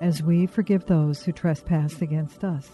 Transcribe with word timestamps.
as 0.00 0.22
we 0.22 0.46
forgive 0.46 0.86
those 0.86 1.22
who 1.22 1.32
trespass 1.32 2.00
against 2.00 2.44
us. 2.44 2.68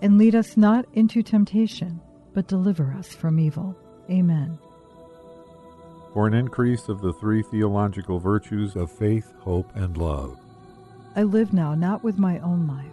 And 0.00 0.18
lead 0.18 0.34
us 0.34 0.56
not 0.56 0.86
into 0.94 1.22
temptation, 1.22 2.00
but 2.34 2.48
deliver 2.48 2.92
us 2.92 3.14
from 3.14 3.38
evil. 3.38 3.76
Amen. 4.10 4.58
For 6.12 6.26
an 6.26 6.34
increase 6.34 6.88
of 6.88 7.00
the 7.00 7.12
three 7.14 7.42
theological 7.42 8.18
virtues 8.18 8.76
of 8.76 8.90
faith, 8.90 9.32
hope, 9.38 9.70
and 9.74 9.96
love. 9.96 10.38
I 11.14 11.22
live 11.22 11.52
now 11.52 11.74
not 11.74 12.02
with 12.02 12.18
my 12.18 12.38
own 12.40 12.66
life, 12.66 12.86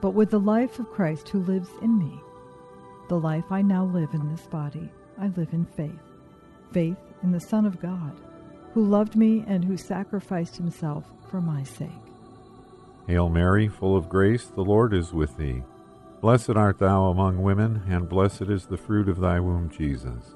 but 0.00 0.10
with 0.10 0.30
the 0.30 0.40
life 0.40 0.78
of 0.78 0.90
Christ 0.90 1.28
who 1.28 1.40
lives 1.40 1.68
in 1.82 1.98
me. 1.98 2.20
The 3.08 3.18
life 3.18 3.44
I 3.50 3.62
now 3.62 3.84
live 3.84 4.12
in 4.12 4.30
this 4.30 4.46
body, 4.46 4.88
I 5.18 5.28
live 5.28 5.52
in 5.52 5.64
faith. 5.64 5.98
Faith 6.72 6.98
in 7.22 7.32
the 7.32 7.40
Son 7.40 7.64
of 7.64 7.80
God, 7.80 8.20
who 8.74 8.84
loved 8.84 9.16
me 9.16 9.44
and 9.46 9.64
who 9.64 9.76
sacrificed 9.76 10.56
himself 10.56 11.04
for 11.30 11.40
my 11.40 11.62
sake. 11.62 11.88
Hail 13.08 13.30
Mary, 13.30 13.68
full 13.68 13.96
of 13.96 14.10
grace, 14.10 14.44
the 14.44 14.60
Lord 14.62 14.92
is 14.92 15.14
with 15.14 15.34
thee. 15.38 15.62
Blessed 16.20 16.50
art 16.50 16.78
thou 16.78 17.06
among 17.06 17.40
women, 17.40 17.82
and 17.88 18.06
blessed 18.06 18.42
is 18.42 18.66
the 18.66 18.76
fruit 18.76 19.08
of 19.08 19.18
thy 19.18 19.40
womb, 19.40 19.70
Jesus. 19.70 20.34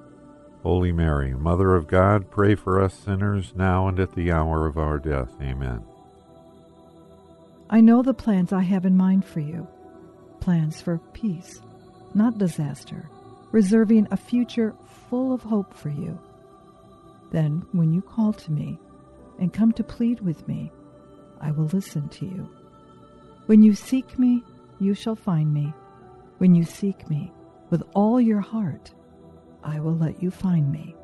Holy 0.63 0.91
Mary, 0.91 1.35
Mother 1.35 1.75
of 1.75 1.87
God, 1.87 2.31
pray 2.31 2.55
for 2.55 2.83
us 2.83 2.95
sinners, 2.95 3.53
now 3.55 3.89
and 3.89 4.01
at 4.01 4.15
the 4.15 4.33
hour 4.33 4.67
of 4.67 4.79
our 4.79 4.99
death. 4.99 5.29
Amen. 5.43 5.85
I 7.69 7.83
know 7.83 8.01
the 8.01 8.15
plans 8.15 8.55
I 8.55 8.63
have 8.63 8.87
in 8.87 8.97
mind 8.97 9.27
for 9.27 9.41
you 9.41 9.69
plans 10.41 10.81
for 10.81 10.99
peace, 11.13 11.61
not 12.15 12.39
disaster, 12.39 13.09
reserving 13.51 14.09
a 14.11 14.17
future 14.17 14.75
full 15.11 15.35
of 15.35 15.43
hope 15.43 15.75
for 15.75 15.91
you. 15.91 16.19
Then, 17.33 17.67
when 17.73 17.93
you 17.93 18.01
call 18.01 18.33
to 18.33 18.51
me 18.51 18.79
and 19.39 19.53
come 19.53 19.73
to 19.73 19.85
plead 19.85 20.21
with 20.21 20.49
me, 20.49 20.73
I 21.41 21.51
will 21.51 21.67
listen 21.67 22.09
to 22.09 22.25
you. 22.25 22.49
When 23.47 23.63
you 23.63 23.75
seek 23.75 24.19
me, 24.19 24.45
you 24.79 24.95
shall 24.95 25.17
find 25.17 25.53
me. 25.53 25.73
When 26.39 26.55
you 26.55 26.65
seek 26.65 27.09
me 27.09 27.33
with 27.71 27.83
all 27.95 28.21
your 28.21 28.41
heart, 28.41 28.93
I 29.65 29.81
will 29.81 29.97
let 29.97 30.23
you 30.23 30.31
find 30.31 30.71
me. 30.71 30.95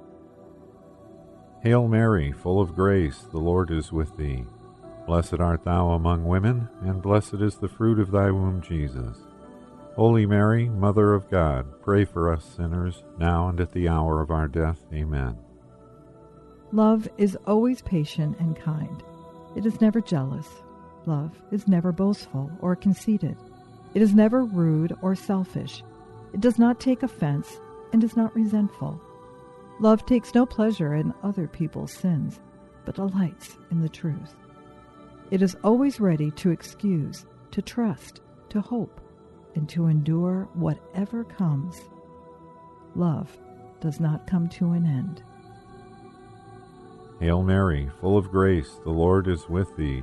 Hail 1.62 1.88
Mary, 1.88 2.32
full 2.32 2.60
of 2.60 2.74
grace, 2.74 3.18
the 3.30 3.38
Lord 3.38 3.70
is 3.70 3.92
with 3.92 4.16
thee. 4.16 4.44
Blessed 5.06 5.40
art 5.40 5.64
thou 5.64 5.90
among 5.90 6.24
women, 6.24 6.68
and 6.82 7.02
blessed 7.02 7.40
is 7.40 7.56
the 7.56 7.68
fruit 7.68 7.98
of 7.98 8.10
thy 8.10 8.30
womb, 8.30 8.62
Jesus. 8.62 9.16
Holy 9.96 10.26
Mary, 10.26 10.68
Mother 10.68 11.14
of 11.14 11.28
God, 11.30 11.66
pray 11.82 12.04
for 12.04 12.32
us 12.32 12.44
sinners, 12.44 13.02
now 13.18 13.48
and 13.48 13.60
at 13.60 13.72
the 13.72 13.88
hour 13.88 14.20
of 14.20 14.30
our 14.30 14.46
death. 14.46 14.84
Amen. 14.92 15.36
Love 16.70 17.08
is 17.18 17.36
always 17.46 17.82
patient 17.82 18.38
and 18.38 18.54
kind. 18.54 19.02
It 19.56 19.66
is 19.66 19.80
never 19.80 20.00
jealous. 20.00 20.46
Love 21.08 21.40
is 21.50 21.66
never 21.66 21.90
boastful 21.90 22.50
or 22.60 22.76
conceited. 22.76 23.34
It 23.94 24.02
is 24.02 24.14
never 24.14 24.44
rude 24.44 24.94
or 25.00 25.14
selfish. 25.14 25.82
It 26.34 26.42
does 26.42 26.58
not 26.58 26.80
take 26.80 27.02
offense 27.02 27.58
and 27.94 28.04
is 28.04 28.14
not 28.14 28.34
resentful. 28.34 29.00
Love 29.80 30.04
takes 30.04 30.34
no 30.34 30.44
pleasure 30.44 30.96
in 30.96 31.14
other 31.22 31.48
people's 31.48 31.94
sins, 31.94 32.40
but 32.84 32.96
delights 32.96 33.56
in 33.70 33.80
the 33.80 33.88
truth. 33.88 34.34
It 35.30 35.40
is 35.40 35.56
always 35.64 35.98
ready 35.98 36.30
to 36.32 36.50
excuse, 36.50 37.24
to 37.52 37.62
trust, 37.62 38.20
to 38.50 38.60
hope, 38.60 39.00
and 39.54 39.66
to 39.70 39.86
endure 39.86 40.46
whatever 40.52 41.24
comes. 41.24 41.80
Love 42.94 43.34
does 43.80 43.98
not 43.98 44.26
come 44.26 44.46
to 44.50 44.72
an 44.72 44.84
end. 44.84 45.22
Hail 47.18 47.42
Mary, 47.42 47.90
full 47.98 48.18
of 48.18 48.30
grace, 48.30 48.78
the 48.84 48.90
Lord 48.90 49.26
is 49.26 49.48
with 49.48 49.74
thee. 49.78 50.02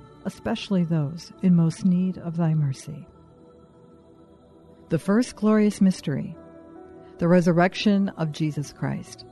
especially 0.25 0.83
those 0.83 1.31
in 1.41 1.55
most 1.55 1.85
need 1.85 2.17
of 2.19 2.37
thy 2.37 2.53
mercy. 2.53 3.07
The 4.89 4.99
first 4.99 5.35
glorious 5.35 5.81
mystery, 5.81 6.35
the 7.17 7.27
resurrection 7.27 8.09
of 8.17 8.31
Jesus 8.31 8.73
Christ. 8.73 9.25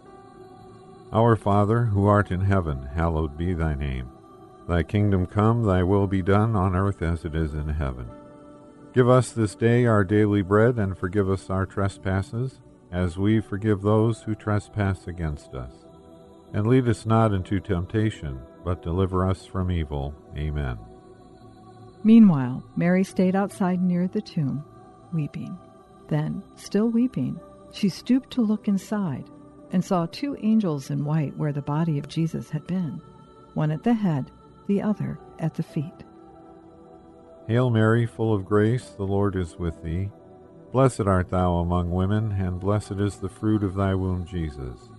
Our 1.11 1.35
Father, 1.35 1.85
who 1.85 2.05
art 2.05 2.31
in 2.31 2.41
heaven, 2.41 2.83
hallowed 2.83 3.37
be 3.37 3.53
thy 3.53 3.73
name. 3.73 4.09
Thy 4.67 4.83
kingdom 4.83 5.25
come, 5.25 5.63
thy 5.63 5.81
will 5.81 6.05
be 6.05 6.21
done 6.21 6.55
on 6.55 6.75
earth 6.75 7.01
as 7.01 7.25
it 7.25 7.33
is 7.33 7.55
in 7.55 7.67
heaven. 7.67 8.07
Give 8.93 9.09
us 9.09 9.31
this 9.31 9.55
day 9.55 9.85
our 9.85 10.03
daily 10.03 10.43
bread, 10.43 10.77
and 10.77 10.97
forgive 10.97 11.29
us 11.29 11.49
our 11.49 11.65
trespasses, 11.65 12.59
as 12.91 13.17
we 13.17 13.39
forgive 13.39 13.81
those 13.81 14.21
who 14.21 14.35
trespass 14.35 15.07
against 15.07 15.55
us. 15.55 15.71
And 16.53 16.67
lead 16.67 16.87
us 16.87 17.05
not 17.05 17.33
into 17.33 17.59
temptation, 17.59 18.39
but 18.63 18.81
deliver 18.81 19.27
us 19.27 19.45
from 19.45 19.71
evil. 19.71 20.13
Amen. 20.37 20.77
Meanwhile, 22.03 22.63
Mary 22.75 23.03
stayed 23.03 23.35
outside 23.35 23.81
near 23.81 24.07
the 24.07 24.21
tomb, 24.21 24.63
weeping. 25.13 25.57
Then, 26.07 26.41
still 26.55 26.87
weeping, 26.87 27.39
she 27.71 27.89
stooped 27.89 28.31
to 28.31 28.41
look 28.41 28.67
inside 28.67 29.29
and 29.71 29.83
saw 29.83 30.05
two 30.05 30.35
angels 30.41 30.89
in 30.89 31.05
white 31.05 31.35
where 31.37 31.51
the 31.51 31.61
body 31.61 31.99
of 31.99 32.07
Jesus 32.07 32.49
had 32.49 32.65
been, 32.65 33.01
one 33.53 33.71
at 33.71 33.83
the 33.83 33.93
head, 33.93 34.31
the 34.67 34.81
other 34.81 35.19
at 35.39 35.53
the 35.53 35.63
feet. 35.63 36.03
Hail 37.47 37.69
Mary, 37.69 38.05
full 38.05 38.33
of 38.33 38.45
grace, 38.45 38.89
the 38.89 39.03
Lord 39.03 39.35
is 39.35 39.57
with 39.57 39.83
thee. 39.83 40.09
Blessed 40.71 41.01
art 41.01 41.29
thou 41.29 41.55
among 41.55 41.91
women, 41.91 42.31
and 42.31 42.59
blessed 42.59 42.99
is 42.99 43.15
the 43.17 43.29
fruit 43.29 43.63
of 43.63 43.73
thy 43.73 43.95
womb, 43.95 44.25
Jesus. 44.25 44.89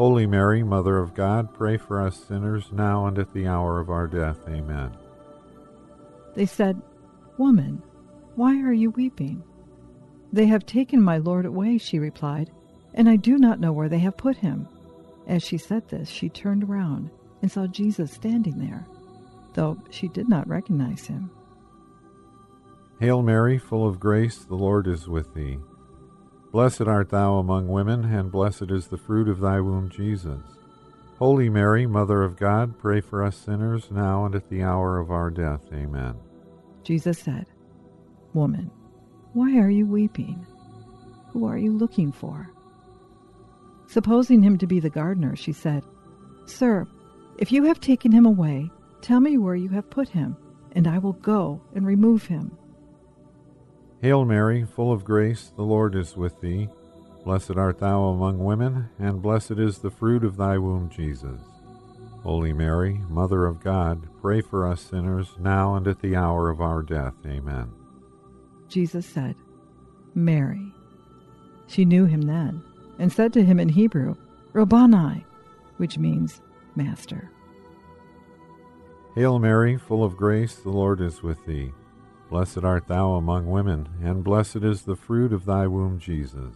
Holy 0.00 0.24
Mary, 0.26 0.62
Mother 0.62 0.96
of 0.96 1.12
God, 1.12 1.52
pray 1.52 1.76
for 1.76 2.00
us 2.00 2.24
sinners 2.24 2.72
now 2.72 3.04
and 3.04 3.18
at 3.18 3.34
the 3.34 3.46
hour 3.46 3.80
of 3.80 3.90
our 3.90 4.06
death. 4.06 4.38
Amen. 4.48 4.96
They 6.34 6.46
said, 6.46 6.80
Woman, 7.36 7.82
why 8.34 8.62
are 8.62 8.72
you 8.72 8.92
weeping? 8.92 9.42
They 10.32 10.46
have 10.46 10.64
taken 10.64 11.02
my 11.02 11.18
Lord 11.18 11.44
away, 11.44 11.76
she 11.76 11.98
replied, 11.98 12.50
and 12.94 13.10
I 13.10 13.16
do 13.16 13.36
not 13.36 13.60
know 13.60 13.74
where 13.74 13.90
they 13.90 13.98
have 13.98 14.16
put 14.16 14.38
him. 14.38 14.66
As 15.26 15.42
she 15.42 15.58
said 15.58 15.86
this, 15.90 16.08
she 16.08 16.30
turned 16.30 16.64
around 16.64 17.10
and 17.42 17.52
saw 17.52 17.66
Jesus 17.66 18.10
standing 18.10 18.58
there, 18.58 18.86
though 19.52 19.76
she 19.90 20.08
did 20.08 20.30
not 20.30 20.48
recognize 20.48 21.08
him. 21.08 21.30
Hail 23.00 23.20
Mary, 23.20 23.58
full 23.58 23.86
of 23.86 24.00
grace, 24.00 24.38
the 24.38 24.54
Lord 24.54 24.86
is 24.86 25.06
with 25.06 25.34
thee. 25.34 25.58
Blessed 26.52 26.82
art 26.82 27.10
thou 27.10 27.34
among 27.34 27.68
women, 27.68 28.04
and 28.04 28.32
blessed 28.32 28.70
is 28.70 28.88
the 28.88 28.96
fruit 28.96 29.28
of 29.28 29.40
thy 29.40 29.60
womb, 29.60 29.88
Jesus. 29.88 30.40
Holy 31.18 31.48
Mary, 31.48 31.86
Mother 31.86 32.22
of 32.22 32.36
God, 32.36 32.78
pray 32.78 33.00
for 33.00 33.22
us 33.22 33.36
sinners, 33.36 33.88
now 33.90 34.24
and 34.24 34.34
at 34.34 34.48
the 34.48 34.62
hour 34.62 34.98
of 34.98 35.10
our 35.10 35.30
death. 35.30 35.60
Amen. 35.72 36.14
Jesus 36.82 37.18
said, 37.18 37.46
Woman, 38.32 38.70
why 39.32 39.58
are 39.58 39.70
you 39.70 39.86
weeping? 39.86 40.44
Who 41.28 41.46
are 41.46 41.58
you 41.58 41.72
looking 41.72 42.10
for? 42.10 42.50
Supposing 43.86 44.42
him 44.42 44.58
to 44.58 44.66
be 44.66 44.80
the 44.80 44.90
gardener, 44.90 45.36
she 45.36 45.52
said, 45.52 45.84
Sir, 46.46 46.86
if 47.38 47.52
you 47.52 47.64
have 47.64 47.80
taken 47.80 48.10
him 48.10 48.26
away, 48.26 48.70
tell 49.02 49.20
me 49.20 49.38
where 49.38 49.54
you 49.54 49.68
have 49.68 49.90
put 49.90 50.08
him, 50.08 50.36
and 50.72 50.88
I 50.88 50.98
will 50.98 51.12
go 51.12 51.60
and 51.74 51.86
remove 51.86 52.26
him. 52.26 52.56
Hail 54.02 54.24
Mary, 54.24 54.64
full 54.64 54.92
of 54.92 55.04
grace, 55.04 55.52
the 55.56 55.62
Lord 55.62 55.94
is 55.94 56.16
with 56.16 56.40
thee. 56.40 56.68
Blessed 57.22 57.56
art 57.56 57.80
thou 57.80 58.04
among 58.04 58.38
women, 58.38 58.88
and 58.98 59.20
blessed 59.20 59.58
is 59.58 59.78
the 59.78 59.90
fruit 59.90 60.24
of 60.24 60.38
thy 60.38 60.56
womb, 60.56 60.88
Jesus. 60.88 61.40
Holy 62.22 62.54
Mary, 62.54 63.02
Mother 63.10 63.44
of 63.44 63.62
God, 63.62 64.08
pray 64.22 64.40
for 64.40 64.66
us 64.66 64.80
sinners, 64.80 65.28
now 65.38 65.74
and 65.74 65.86
at 65.86 66.00
the 66.00 66.16
hour 66.16 66.48
of 66.48 66.62
our 66.62 66.82
death. 66.82 67.14
Amen. 67.26 67.70
Jesus 68.68 69.04
said, 69.04 69.34
Mary. 70.14 70.72
She 71.66 71.84
knew 71.84 72.06
him 72.06 72.22
then, 72.22 72.62
and 72.98 73.12
said 73.12 73.34
to 73.34 73.44
him 73.44 73.60
in 73.60 73.68
Hebrew, 73.68 74.16
Rabboni, 74.54 75.24
which 75.76 75.98
means 75.98 76.40
Master. 76.74 77.30
Hail 79.14 79.38
Mary, 79.38 79.76
full 79.76 80.04
of 80.04 80.16
grace, 80.16 80.54
the 80.56 80.70
Lord 80.70 81.00
is 81.02 81.22
with 81.22 81.44
thee. 81.44 81.72
Blessed 82.30 82.62
art 82.62 82.86
thou 82.86 83.14
among 83.14 83.50
women, 83.50 83.88
and 84.00 84.22
blessed 84.22 84.62
is 84.62 84.82
the 84.82 84.94
fruit 84.94 85.32
of 85.32 85.44
thy 85.44 85.66
womb, 85.66 85.98
Jesus. 85.98 86.54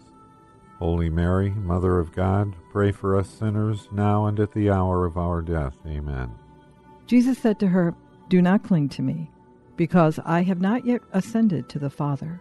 Holy 0.79 1.11
Mary, 1.11 1.50
Mother 1.50 1.99
of 1.99 2.12
God, 2.12 2.55
pray 2.71 2.93
for 2.93 3.19
us 3.19 3.29
sinners, 3.29 3.88
now 3.91 4.26
and 4.26 4.38
at 4.38 4.53
the 4.53 4.71
hour 4.71 5.05
of 5.05 5.17
our 5.17 5.43
death. 5.43 5.75
Amen. 5.85 6.32
Jesus 7.09 7.38
said 7.38 7.59
to 7.59 7.67
her, 7.67 7.93
Do 8.29 8.41
not 8.41 8.62
cling 8.62 8.88
to 8.91 9.03
me, 9.03 9.29
because 9.76 10.21
I 10.25 10.43
have 10.43 10.61
not 10.61 10.87
yet 10.87 11.00
ascended 11.12 11.69
to 11.71 11.81
the 11.81 11.91
Father. 11.91 12.41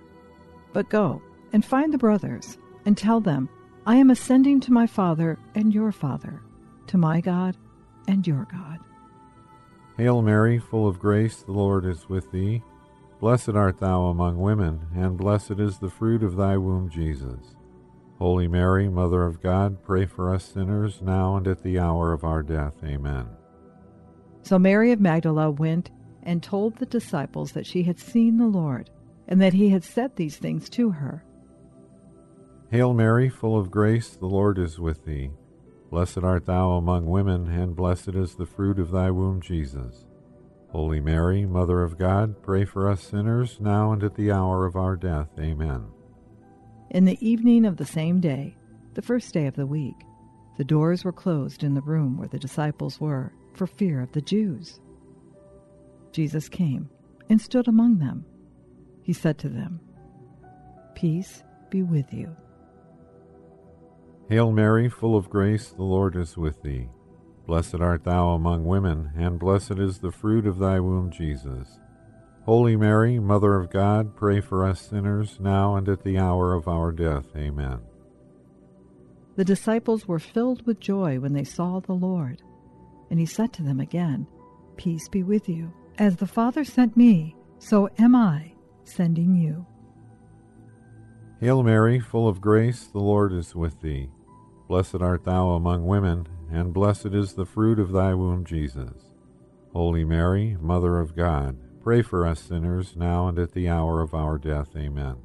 But 0.71 0.89
go 0.89 1.19
and 1.53 1.65
find 1.65 1.91
the 1.91 1.97
brothers, 1.97 2.59
and 2.85 2.95
tell 2.95 3.19
them, 3.19 3.49
I 3.87 3.95
am 3.95 4.11
ascending 4.11 4.59
to 4.61 4.71
my 4.71 4.85
Father 4.85 5.39
and 5.55 5.73
your 5.73 5.91
Father, 5.91 6.41
to 6.87 6.97
my 6.99 7.19
God 7.19 7.57
and 8.07 8.27
your 8.27 8.47
God. 8.51 8.79
Hail 9.97 10.21
Mary, 10.21 10.59
full 10.59 10.87
of 10.87 10.99
grace, 10.99 11.41
the 11.43 11.51
Lord 11.51 11.85
is 11.85 12.07
with 12.07 12.31
thee. 12.31 12.61
Blessed 13.23 13.51
art 13.51 13.79
thou 13.79 14.07
among 14.07 14.37
women, 14.41 14.81
and 14.93 15.17
blessed 15.17 15.51
is 15.51 15.79
the 15.79 15.89
fruit 15.89 16.23
of 16.23 16.35
thy 16.35 16.57
womb, 16.57 16.89
Jesus. 16.89 17.55
Holy 18.17 18.49
Mary, 18.49 18.89
Mother 18.89 19.23
of 19.23 19.41
God, 19.41 19.81
pray 19.81 20.05
for 20.05 20.33
us 20.33 20.43
sinners, 20.43 21.01
now 21.01 21.37
and 21.37 21.47
at 21.47 21.63
the 21.63 21.79
hour 21.79 22.11
of 22.11 22.25
our 22.25 22.43
death. 22.43 22.83
Amen. 22.83 23.29
So 24.41 24.59
Mary 24.59 24.91
of 24.91 24.99
Magdala 24.99 25.51
went 25.51 25.89
and 26.23 26.43
told 26.43 26.75
the 26.75 26.85
disciples 26.85 27.53
that 27.53 27.65
she 27.65 27.83
had 27.83 27.97
seen 27.97 28.35
the 28.35 28.45
Lord, 28.45 28.89
and 29.25 29.39
that 29.39 29.53
he 29.53 29.69
had 29.69 29.85
said 29.85 30.17
these 30.17 30.35
things 30.35 30.67
to 30.71 30.89
her. 30.89 31.23
Hail 32.71 32.93
Mary, 32.93 33.29
full 33.29 33.57
of 33.57 33.71
grace, 33.71 34.17
the 34.17 34.25
Lord 34.25 34.59
is 34.59 34.81
with 34.81 35.05
thee. 35.05 35.31
Blessed 35.89 36.25
art 36.25 36.45
thou 36.45 36.71
among 36.73 37.05
women, 37.05 37.47
and 37.47 37.73
blessed 37.73 38.15
is 38.15 38.35
the 38.35 38.45
fruit 38.45 38.79
of 38.79 38.91
thy 38.91 39.11
womb, 39.11 39.39
Jesus. 39.39 40.07
Holy 40.73 40.99
Mary, 40.99 41.45
Mother 41.45 41.83
of 41.83 41.99
God, 41.99 42.41
pray 42.41 42.65
for 42.65 42.89
us 42.89 43.03
sinners, 43.03 43.59
now 43.59 43.91
and 43.91 44.03
at 44.03 44.15
the 44.15 44.31
hour 44.31 44.65
of 44.65 44.75
our 44.75 44.95
death. 44.95 45.29
Amen. 45.39 45.85
In 46.89 47.05
the 47.05 47.17
evening 47.21 47.63
of 47.63 47.77
the 47.77 47.85
same 47.85 48.19
day, 48.19 48.57
the 48.95 49.01
first 49.03 49.35
day 49.35 49.45
of 49.45 49.55
the 49.55 49.67
week, 49.67 49.95
the 50.57 50.63
doors 50.63 51.05
were 51.05 51.11
closed 51.11 51.63
in 51.63 51.75
the 51.75 51.81
room 51.81 52.17
where 52.17 52.27
the 52.27 52.39
disciples 52.39 52.99
were, 52.99 53.31
for 53.53 53.67
fear 53.67 54.01
of 54.01 54.11
the 54.13 54.21
Jews. 54.21 54.79
Jesus 56.11 56.49
came 56.49 56.89
and 57.29 57.39
stood 57.39 57.67
among 57.67 57.99
them. 57.99 58.25
He 59.03 59.13
said 59.13 59.37
to 59.39 59.49
them, 59.49 59.79
Peace 60.95 61.43
be 61.69 61.83
with 61.83 62.11
you. 62.11 62.35
Hail 64.27 64.51
Mary, 64.51 64.89
full 64.89 65.15
of 65.15 65.29
grace, 65.29 65.69
the 65.69 65.83
Lord 65.83 66.15
is 66.15 66.35
with 66.35 66.63
thee. 66.63 66.89
Blessed 67.45 67.75
art 67.75 68.03
thou 68.03 68.29
among 68.29 68.65
women, 68.65 69.11
and 69.17 69.39
blessed 69.39 69.77
is 69.77 69.99
the 69.99 70.11
fruit 70.11 70.47
of 70.47 70.59
thy 70.59 70.79
womb, 70.79 71.11
Jesus. 71.11 71.79
Holy 72.45 72.75
Mary, 72.75 73.19
Mother 73.19 73.55
of 73.55 73.69
God, 73.69 74.15
pray 74.15 74.41
for 74.41 74.65
us 74.65 74.81
sinners, 74.81 75.37
now 75.39 75.75
and 75.75 75.87
at 75.89 76.03
the 76.03 76.17
hour 76.17 76.53
of 76.53 76.67
our 76.67 76.91
death. 76.91 77.27
Amen. 77.35 77.79
The 79.35 79.45
disciples 79.45 80.07
were 80.07 80.19
filled 80.19 80.65
with 80.65 80.79
joy 80.79 81.19
when 81.19 81.33
they 81.33 81.43
saw 81.43 81.79
the 81.79 81.93
Lord. 81.93 82.41
And 83.09 83.19
he 83.19 83.25
said 83.25 83.53
to 83.53 83.63
them 83.63 83.79
again, 83.79 84.27
Peace 84.77 85.07
be 85.09 85.23
with 85.23 85.47
you. 85.49 85.71
As 85.97 86.15
the 86.15 86.27
Father 86.27 86.63
sent 86.63 86.97
me, 86.97 87.35
so 87.59 87.89
am 87.97 88.15
I 88.15 88.53
sending 88.83 89.35
you. 89.35 89.65
Hail 91.39 91.63
Mary, 91.63 91.99
full 91.99 92.27
of 92.27 92.41
grace, 92.41 92.87
the 92.87 92.99
Lord 92.99 93.33
is 93.33 93.55
with 93.55 93.81
thee. 93.81 94.09
Blessed 94.67 95.01
art 95.01 95.23
thou 95.23 95.49
among 95.49 95.85
women, 95.85 96.27
and 96.53 96.71
blessed 96.71 97.07
is 97.07 97.33
the 97.33 97.45
fruit 97.45 97.79
of 97.79 97.91
thy 97.91 98.13
womb, 98.13 98.45
Jesus. 98.45 99.09
Holy 99.73 100.05
Mary, 100.05 100.55
Mother 100.61 100.99
of 100.99 101.15
God, 101.15 101.57
pray 101.81 102.03
for 102.03 102.27
us 102.27 102.39
sinners, 102.39 102.95
now 102.95 103.27
and 103.27 103.39
at 103.39 103.53
the 103.53 103.67
hour 103.67 104.01
of 104.01 104.13
our 104.13 104.37
death. 104.37 104.69
Amen. 104.77 105.15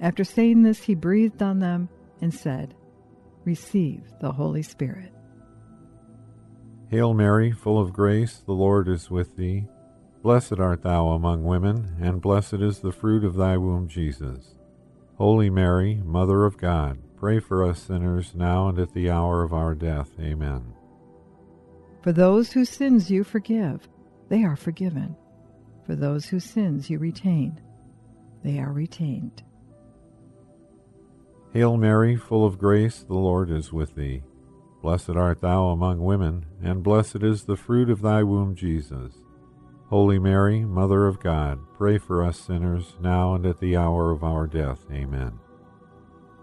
After 0.00 0.22
saying 0.22 0.62
this, 0.62 0.84
he 0.84 0.94
breathed 0.94 1.42
on 1.42 1.58
them 1.58 1.88
and 2.20 2.32
said, 2.32 2.74
Receive 3.44 4.02
the 4.20 4.30
Holy 4.30 4.62
Spirit. 4.62 5.12
Hail 6.88 7.12
Mary, 7.12 7.50
full 7.50 7.80
of 7.80 7.92
grace, 7.92 8.38
the 8.46 8.52
Lord 8.52 8.88
is 8.88 9.10
with 9.10 9.36
thee. 9.36 9.66
Blessed 10.22 10.60
art 10.60 10.82
thou 10.82 11.08
among 11.08 11.42
women, 11.42 11.96
and 12.00 12.20
blessed 12.20 12.54
is 12.54 12.78
the 12.78 12.92
fruit 12.92 13.24
of 13.24 13.34
thy 13.34 13.56
womb, 13.56 13.88
Jesus. 13.88 14.54
Holy 15.16 15.50
Mary, 15.50 16.00
Mother 16.04 16.44
of 16.44 16.56
God, 16.56 16.98
pray 17.20 17.38
for 17.38 17.62
us 17.62 17.82
sinners 17.82 18.32
now 18.34 18.68
and 18.68 18.78
at 18.78 18.94
the 18.94 19.10
hour 19.10 19.42
of 19.42 19.52
our 19.52 19.74
death. 19.74 20.08
Amen. 20.18 20.72
For 22.02 22.12
those 22.12 22.50
whose 22.50 22.70
sins 22.70 23.10
you 23.10 23.24
forgive, 23.24 23.86
they 24.30 24.42
are 24.42 24.56
forgiven. 24.56 25.14
For 25.84 25.94
those 25.94 26.24
whose 26.24 26.44
sins 26.44 26.88
you 26.88 26.98
retain, 26.98 27.60
they 28.42 28.58
are 28.58 28.72
retained. 28.72 29.42
Hail 31.52 31.76
Mary, 31.76 32.16
full 32.16 32.46
of 32.46 32.58
grace, 32.58 33.00
the 33.00 33.14
Lord 33.14 33.50
is 33.50 33.70
with 33.70 33.96
thee. 33.96 34.22
Blessed 34.80 35.10
art 35.10 35.42
thou 35.42 35.66
among 35.66 36.02
women, 36.02 36.46
and 36.62 36.82
blessed 36.82 37.22
is 37.22 37.44
the 37.44 37.56
fruit 37.56 37.90
of 37.90 38.00
thy 38.00 38.22
womb, 38.22 38.54
Jesus. 38.54 39.12
Holy 39.88 40.18
Mary, 40.18 40.64
Mother 40.64 41.06
of 41.06 41.20
God, 41.20 41.58
pray 41.76 41.98
for 41.98 42.24
us 42.24 42.38
sinners, 42.38 42.94
now 42.98 43.34
and 43.34 43.44
at 43.44 43.60
the 43.60 43.76
hour 43.76 44.10
of 44.10 44.24
our 44.24 44.46
death. 44.46 44.86
Amen. 44.90 45.38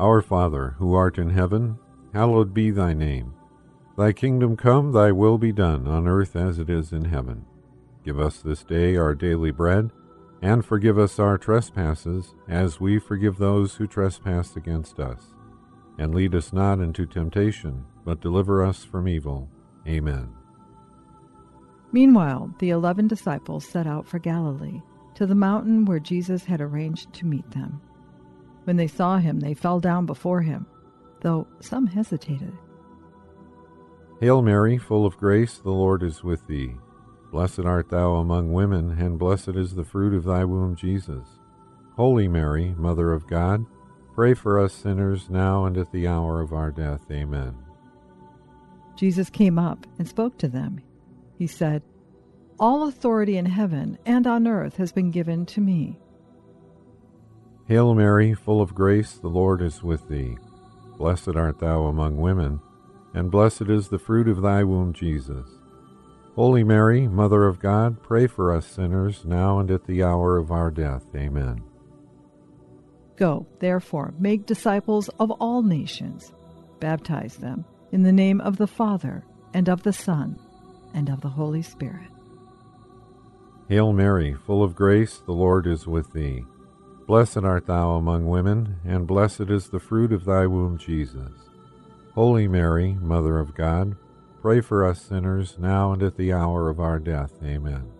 Our 0.00 0.22
Father, 0.22 0.76
who 0.78 0.94
art 0.94 1.18
in 1.18 1.28
heaven, 1.28 1.78
hallowed 2.14 2.54
be 2.54 2.70
thy 2.70 2.94
name. 2.94 3.34
Thy 3.98 4.12
kingdom 4.14 4.56
come, 4.56 4.92
thy 4.92 5.12
will 5.12 5.36
be 5.36 5.52
done, 5.52 5.86
on 5.86 6.08
earth 6.08 6.34
as 6.34 6.58
it 6.58 6.70
is 6.70 6.90
in 6.90 7.04
heaven. 7.04 7.44
Give 8.02 8.18
us 8.18 8.38
this 8.38 8.64
day 8.64 8.96
our 8.96 9.14
daily 9.14 9.50
bread, 9.50 9.90
and 10.40 10.64
forgive 10.64 10.98
us 10.98 11.18
our 11.18 11.36
trespasses, 11.36 12.34
as 12.48 12.80
we 12.80 12.98
forgive 12.98 13.36
those 13.36 13.74
who 13.74 13.86
trespass 13.86 14.56
against 14.56 14.98
us. 14.98 15.34
And 15.98 16.14
lead 16.14 16.34
us 16.34 16.50
not 16.50 16.78
into 16.78 17.04
temptation, 17.04 17.84
but 18.02 18.22
deliver 18.22 18.64
us 18.64 18.82
from 18.82 19.06
evil. 19.06 19.50
Amen. 19.86 20.30
Meanwhile, 21.92 22.54
the 22.58 22.70
eleven 22.70 23.06
disciples 23.06 23.66
set 23.66 23.86
out 23.86 24.06
for 24.06 24.18
Galilee, 24.18 24.80
to 25.16 25.26
the 25.26 25.34
mountain 25.34 25.84
where 25.84 26.00
Jesus 26.00 26.46
had 26.46 26.62
arranged 26.62 27.12
to 27.12 27.26
meet 27.26 27.50
them. 27.50 27.82
When 28.70 28.76
they 28.76 28.86
saw 28.86 29.18
him, 29.18 29.40
they 29.40 29.54
fell 29.54 29.80
down 29.80 30.06
before 30.06 30.42
him, 30.42 30.64
though 31.22 31.48
some 31.58 31.88
hesitated. 31.88 32.52
Hail 34.20 34.42
Mary, 34.42 34.78
full 34.78 35.04
of 35.04 35.16
grace, 35.16 35.58
the 35.58 35.72
Lord 35.72 36.04
is 36.04 36.22
with 36.22 36.46
thee. 36.46 36.76
Blessed 37.32 37.64
art 37.64 37.88
thou 37.88 38.14
among 38.14 38.52
women, 38.52 38.92
and 38.92 39.18
blessed 39.18 39.56
is 39.56 39.74
the 39.74 39.82
fruit 39.82 40.14
of 40.14 40.22
thy 40.22 40.44
womb, 40.44 40.76
Jesus. 40.76 41.26
Holy 41.96 42.28
Mary, 42.28 42.72
Mother 42.78 43.12
of 43.12 43.26
God, 43.26 43.66
pray 44.14 44.34
for 44.34 44.60
us 44.60 44.72
sinners 44.72 45.28
now 45.28 45.64
and 45.64 45.76
at 45.76 45.90
the 45.90 46.06
hour 46.06 46.40
of 46.40 46.52
our 46.52 46.70
death. 46.70 47.10
Amen. 47.10 47.56
Jesus 48.94 49.30
came 49.30 49.58
up 49.58 49.84
and 49.98 50.06
spoke 50.06 50.38
to 50.38 50.46
them. 50.46 50.80
He 51.36 51.48
said, 51.48 51.82
All 52.60 52.86
authority 52.86 53.36
in 53.36 53.46
heaven 53.46 53.98
and 54.06 54.28
on 54.28 54.46
earth 54.46 54.76
has 54.76 54.92
been 54.92 55.10
given 55.10 55.44
to 55.46 55.60
me. 55.60 55.98
Hail 57.70 57.94
Mary, 57.94 58.34
full 58.34 58.60
of 58.60 58.74
grace, 58.74 59.12
the 59.12 59.28
Lord 59.28 59.62
is 59.62 59.80
with 59.80 60.08
thee. 60.08 60.36
blessed 60.98 61.36
art 61.36 61.60
thou 61.60 61.84
among 61.84 62.16
women, 62.16 62.58
and 63.14 63.30
blessed 63.30 63.68
is 63.68 63.88
the 63.88 63.98
fruit 64.00 64.26
of 64.26 64.42
thy 64.42 64.64
womb, 64.64 64.92
Jesus. 64.92 65.46
Holy 66.34 66.64
Mary, 66.64 67.06
Mother 67.06 67.44
of 67.44 67.60
God, 67.60 68.02
pray 68.02 68.26
for 68.26 68.52
us 68.52 68.66
sinners, 68.66 69.24
now 69.24 69.60
and 69.60 69.70
at 69.70 69.86
the 69.86 70.02
hour 70.02 70.36
of 70.36 70.50
our 70.50 70.72
death. 70.72 71.04
Amen. 71.14 71.62
Go, 73.14 73.46
therefore, 73.60 74.14
make 74.18 74.46
disciples 74.46 75.08
of 75.20 75.30
all 75.30 75.62
nations, 75.62 76.32
baptize 76.80 77.36
them 77.36 77.64
in 77.92 78.02
the 78.02 78.10
name 78.10 78.40
of 78.40 78.56
the 78.56 78.66
Father, 78.66 79.22
and 79.54 79.68
of 79.68 79.84
the 79.84 79.92
Son, 79.92 80.36
and 80.92 81.08
of 81.08 81.20
the 81.20 81.28
Holy 81.28 81.62
Spirit. 81.62 82.10
Hail 83.68 83.92
Mary, 83.92 84.34
full 84.34 84.64
of 84.64 84.74
grace, 84.74 85.18
the 85.18 85.32
Lord 85.32 85.68
is 85.68 85.86
with 85.86 86.12
thee. 86.12 86.42
Blessed 87.10 87.38
art 87.38 87.66
thou 87.66 87.96
among 87.96 88.28
women, 88.28 88.76
and 88.84 89.04
blessed 89.04 89.50
is 89.50 89.68
the 89.68 89.80
fruit 89.80 90.12
of 90.12 90.24
thy 90.24 90.46
womb, 90.46 90.78
Jesus. 90.78 91.32
Holy 92.14 92.46
Mary, 92.46 92.92
Mother 93.00 93.40
of 93.40 93.52
God, 93.52 93.96
pray 94.40 94.60
for 94.60 94.86
us 94.86 95.02
sinners, 95.02 95.56
now 95.58 95.90
and 95.90 96.04
at 96.04 96.16
the 96.16 96.32
hour 96.32 96.70
of 96.70 96.78
our 96.78 97.00
death. 97.00 97.32
Amen. 97.42 97.90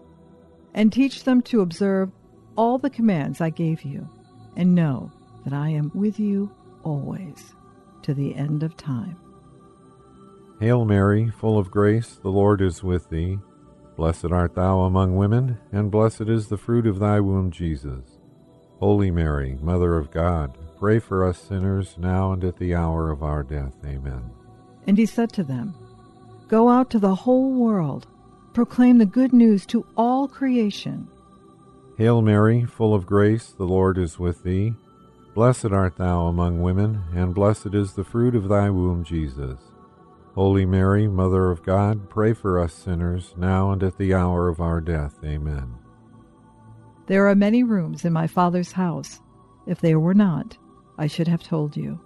And 0.74 0.92
teach 0.92 1.24
them 1.24 1.42
to 1.42 1.60
observe 1.60 2.12
all 2.56 2.78
the 2.78 2.88
commands 2.88 3.40
I 3.40 3.50
gave 3.50 3.82
you, 3.82 4.08
and 4.54 4.76
know 4.76 5.10
that 5.42 5.52
I 5.52 5.70
am 5.70 5.90
with 5.92 6.20
you 6.20 6.54
always, 6.84 7.56
to 8.02 8.14
the 8.14 8.36
end 8.36 8.62
of 8.62 8.76
time. 8.76 9.16
Hail 10.60 10.84
Mary, 10.84 11.30
full 11.30 11.58
of 11.58 11.72
grace, 11.72 12.20
the 12.22 12.30
Lord 12.30 12.60
is 12.60 12.84
with 12.84 13.10
thee. 13.10 13.40
Blessed 13.96 14.30
art 14.30 14.54
thou 14.54 14.82
among 14.82 15.16
women, 15.16 15.58
and 15.72 15.90
blessed 15.90 16.28
is 16.28 16.46
the 16.46 16.56
fruit 16.56 16.86
of 16.86 17.00
thy 17.00 17.18
womb, 17.18 17.50
Jesus. 17.50 18.09
Holy 18.80 19.10
Mary, 19.10 19.58
Mother 19.60 19.96
of 19.96 20.10
God, 20.10 20.56
pray 20.78 20.98
for 20.98 21.26
us 21.26 21.38
sinners, 21.38 21.96
now 21.98 22.32
and 22.32 22.42
at 22.42 22.56
the 22.56 22.74
hour 22.74 23.10
of 23.10 23.22
our 23.22 23.42
death. 23.42 23.74
Amen. 23.84 24.30
And 24.86 24.96
he 24.96 25.04
said 25.04 25.30
to 25.34 25.44
them, 25.44 25.74
Go 26.48 26.70
out 26.70 26.88
to 26.90 26.98
the 26.98 27.14
whole 27.14 27.52
world, 27.52 28.06
proclaim 28.54 28.96
the 28.96 29.04
good 29.04 29.34
news 29.34 29.66
to 29.66 29.86
all 29.98 30.26
creation. 30.26 31.08
Hail 31.98 32.22
Mary, 32.22 32.64
full 32.64 32.94
of 32.94 33.04
grace, 33.04 33.48
the 33.50 33.66
Lord 33.66 33.98
is 33.98 34.18
with 34.18 34.42
thee. 34.44 34.72
Blessed 35.34 35.66
art 35.66 35.96
thou 35.96 36.26
among 36.26 36.62
women, 36.62 37.02
and 37.14 37.34
blessed 37.34 37.74
is 37.74 37.92
the 37.92 38.02
fruit 38.02 38.34
of 38.34 38.48
thy 38.48 38.70
womb, 38.70 39.04
Jesus. 39.04 39.58
Holy 40.34 40.64
Mary, 40.64 41.06
Mother 41.06 41.50
of 41.50 41.62
God, 41.62 42.08
pray 42.08 42.32
for 42.32 42.58
us 42.58 42.72
sinners, 42.72 43.34
now 43.36 43.72
and 43.72 43.82
at 43.82 43.98
the 43.98 44.14
hour 44.14 44.48
of 44.48 44.58
our 44.58 44.80
death. 44.80 45.16
Amen. 45.22 45.74
There 47.10 47.26
are 47.26 47.34
many 47.34 47.64
rooms 47.64 48.04
in 48.04 48.12
my 48.12 48.28
Father's 48.28 48.70
house. 48.70 49.18
If 49.66 49.80
there 49.80 49.98
were 49.98 50.14
not, 50.14 50.56
I 50.96 51.08
should 51.08 51.26
have 51.26 51.42
told 51.42 51.76
you. 51.76 51.98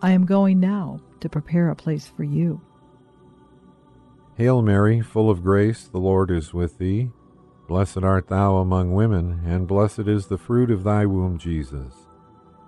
I 0.00 0.12
am 0.12 0.24
going 0.24 0.58
now 0.58 1.00
to 1.20 1.28
prepare 1.28 1.68
a 1.68 1.76
place 1.76 2.06
for 2.06 2.24
you. 2.24 2.58
Hail 4.38 4.62
Mary, 4.62 5.02
full 5.02 5.28
of 5.28 5.42
grace, 5.42 5.84
the 5.84 5.98
Lord 5.98 6.30
is 6.30 6.54
with 6.54 6.78
thee. 6.78 7.10
Blessed 7.68 8.04
art 8.04 8.28
thou 8.28 8.56
among 8.56 8.94
women, 8.94 9.42
and 9.44 9.68
blessed 9.68 10.08
is 10.08 10.28
the 10.28 10.38
fruit 10.38 10.70
of 10.70 10.82
thy 10.82 11.04
womb, 11.04 11.36
Jesus. 11.36 11.92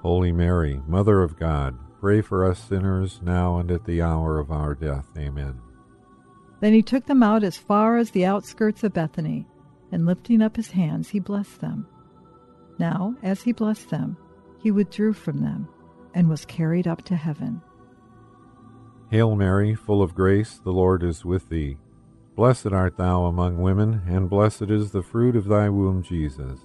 Holy 0.02 0.33
Mary, 0.33 0.83
Mother 0.87 1.23
of 1.23 1.38
God, 1.38 1.78
Pray 1.99 2.21
for 2.21 2.44
us 2.44 2.62
sinners, 2.62 3.21
now 3.23 3.56
and 3.56 3.71
at 3.71 3.87
the 3.87 4.02
hour 4.02 4.38
of 4.38 4.50
our 4.50 4.75
death. 4.75 5.06
Amen. 5.16 5.59
Then 6.61 6.75
he 6.75 6.83
took 6.83 7.06
them 7.06 7.23
out 7.23 7.42
as 7.42 7.56
far 7.56 7.97
as 7.97 8.11
the 8.11 8.26
outskirts 8.26 8.85
of 8.85 8.92
Bethany, 8.92 9.47
and 9.95 10.07
lifting 10.07 10.43
up 10.43 10.57
his 10.57 10.73
hands, 10.73 11.09
he 11.09 11.21
blessed 11.21 11.61
them. 11.61 11.87
Now, 12.81 13.15
as 13.23 13.43
he 13.43 13.53
blessed 13.53 13.91
them, 13.91 14.17
he 14.61 14.73
withdrew 14.73 15.13
from 15.13 15.41
them, 15.41 15.69
and 16.13 16.29
was 16.29 16.45
carried 16.45 16.89
up 16.89 17.03
to 17.05 17.15
heaven. 17.15 17.63
Hail 19.13 19.37
Mary, 19.37 19.77
full 19.77 20.03
of 20.03 20.17
grace, 20.17 20.59
the 20.65 20.73
Lord 20.73 21.05
is 21.05 21.25
with 21.25 21.49
thee. 21.49 21.77
Blessed 22.35 22.73
art 22.73 22.97
thou 22.97 23.27
among 23.27 23.63
women, 23.63 24.03
and 24.09 24.29
blessed 24.29 24.63
is 24.63 24.91
the 24.91 25.05
fruit 25.05 25.37
of 25.37 25.45
thy 25.45 25.69
womb, 25.69 26.03
Jesus. 26.03 26.59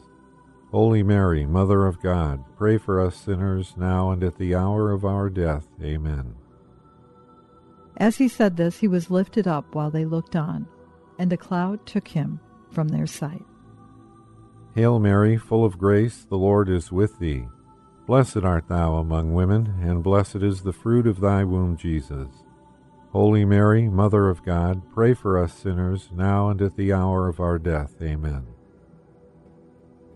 Holy 0.72 1.04
Mary, 1.04 1.46
Mother 1.46 1.86
of 1.86 2.02
God, 2.02 2.44
pray 2.58 2.80
for 2.80 3.00
us 3.00 3.16
sinners 3.16 3.76
now 3.78 4.10
and 4.10 4.24
at 4.24 4.40
the 4.40 4.56
hour 4.56 4.92
of 4.92 5.06
our 5.06 5.30
death. 5.30 5.68
Amen. 5.84 6.34
As 7.98 8.18
he 8.18 8.28
said 8.28 8.58
this, 8.58 8.80
he 8.80 8.88
was 8.88 9.12
lifted 9.12 9.48
up 9.48 9.76
while 9.76 9.92
they 9.92 10.06
looked 10.06 10.36
on, 10.36 10.68
and 11.20 11.32
a 11.32 11.38
cloud 11.38 11.86
took 11.86 12.08
him 12.08 12.40
from 12.72 12.90
their 12.90 13.08
sight. 13.08 13.46
Hail 14.76 15.00
Mary, 15.00 15.38
full 15.38 15.66
of 15.66 15.78
grace, 15.78 16.26
the 16.30 16.38
Lord 16.38 16.70
is 16.70 16.92
with 16.92 17.20
thee. 17.20 17.46
Blessed 18.06 18.38
art 18.38 18.68
thou 18.68 18.96
among 18.96 19.34
women, 19.34 19.76
and 19.82 20.04
blessed 20.04 20.38
is 20.38 20.62
the 20.62 20.74
fruit 20.74 21.06
of 21.06 21.20
thy 21.20 21.44
womb, 21.44 21.78
Jesus. 21.78 22.30
Holy 23.12 23.44
Mary, 23.44 23.88
Mother 23.90 24.30
of 24.30 24.44
God, 24.44 24.82
pray 24.94 25.14
for 25.14 25.38
us 25.38 25.54
sinners 25.54 26.10
now 26.14 26.50
and 26.50 26.62
at 26.62 26.76
the 26.76 26.94
hour 26.94 27.28
of 27.28 27.40
our 27.40 27.58
death. 27.58 27.96
Amen. 28.02 28.46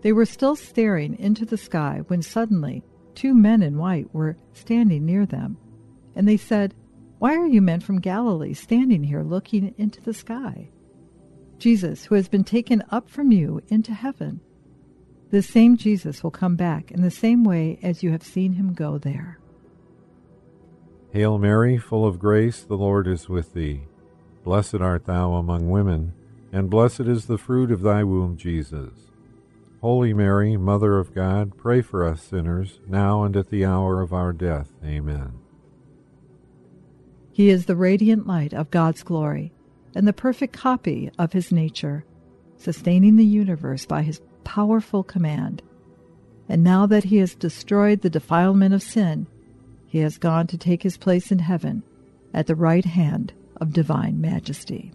They 0.02 0.12
were 0.12 0.26
still 0.26 0.54
staring 0.54 1.18
into 1.18 1.44
the 1.44 1.56
sky 1.56 2.02
when 2.06 2.22
suddenly 2.22 2.84
two 3.14 3.34
men 3.34 3.62
in 3.62 3.78
white 3.78 4.12
were 4.14 4.36
standing 4.52 5.04
near 5.06 5.26
them. 5.26 5.56
And 6.14 6.28
they 6.28 6.36
said, 6.36 6.74
Why 7.18 7.34
are 7.36 7.46
you 7.46 7.60
men 7.60 7.80
from 7.80 8.00
Galilee 8.00 8.54
standing 8.54 9.02
here 9.02 9.22
looking 9.22 9.74
into 9.78 10.00
the 10.00 10.14
sky? 10.14 10.70
Jesus, 11.64 12.04
who 12.04 12.14
has 12.14 12.28
been 12.28 12.44
taken 12.44 12.82
up 12.90 13.08
from 13.08 13.32
you 13.32 13.62
into 13.68 13.94
heaven, 13.94 14.38
the 15.30 15.40
same 15.40 15.78
Jesus 15.78 16.22
will 16.22 16.30
come 16.30 16.56
back 16.56 16.90
in 16.90 17.00
the 17.00 17.10
same 17.10 17.42
way 17.42 17.78
as 17.82 18.02
you 18.02 18.10
have 18.10 18.22
seen 18.22 18.52
him 18.52 18.74
go 18.74 18.98
there. 18.98 19.38
Hail 21.10 21.38
Mary, 21.38 21.78
full 21.78 22.04
of 22.04 22.18
grace, 22.18 22.60
the 22.60 22.76
Lord 22.76 23.06
is 23.06 23.30
with 23.30 23.54
thee. 23.54 23.84
Blessed 24.44 24.74
art 24.74 25.06
thou 25.06 25.32
among 25.32 25.70
women, 25.70 26.12
and 26.52 26.68
blessed 26.68 27.00
is 27.08 27.24
the 27.24 27.38
fruit 27.38 27.70
of 27.70 27.80
thy 27.80 28.04
womb, 28.04 28.36
Jesus. 28.36 28.92
Holy 29.80 30.12
Mary, 30.12 30.58
Mother 30.58 30.98
of 30.98 31.14
God, 31.14 31.56
pray 31.56 31.80
for 31.80 32.06
us 32.06 32.22
sinners, 32.22 32.78
now 32.86 33.22
and 33.22 33.38
at 33.38 33.48
the 33.48 33.64
hour 33.64 34.02
of 34.02 34.12
our 34.12 34.34
death. 34.34 34.68
Amen. 34.84 35.32
He 37.32 37.48
is 37.48 37.64
the 37.64 37.74
radiant 37.74 38.26
light 38.26 38.52
of 38.52 38.70
God's 38.70 39.02
glory 39.02 39.53
and 39.94 40.06
the 40.06 40.12
perfect 40.12 40.52
copy 40.52 41.10
of 41.18 41.32
his 41.32 41.52
nature, 41.52 42.04
sustaining 42.56 43.16
the 43.16 43.24
universe 43.24 43.86
by 43.86 44.02
his 44.02 44.20
powerful 44.44 45.02
command. 45.02 45.62
And 46.48 46.62
now 46.62 46.86
that 46.86 47.04
he 47.04 47.18
has 47.18 47.34
destroyed 47.34 48.02
the 48.02 48.10
defilement 48.10 48.74
of 48.74 48.82
sin, 48.82 49.26
he 49.86 49.98
has 50.00 50.18
gone 50.18 50.46
to 50.48 50.58
take 50.58 50.82
his 50.82 50.96
place 50.96 51.30
in 51.30 51.38
heaven 51.38 51.82
at 52.32 52.46
the 52.46 52.54
right 52.54 52.84
hand 52.84 53.32
of 53.60 53.72
divine 53.72 54.20
majesty. 54.20 54.92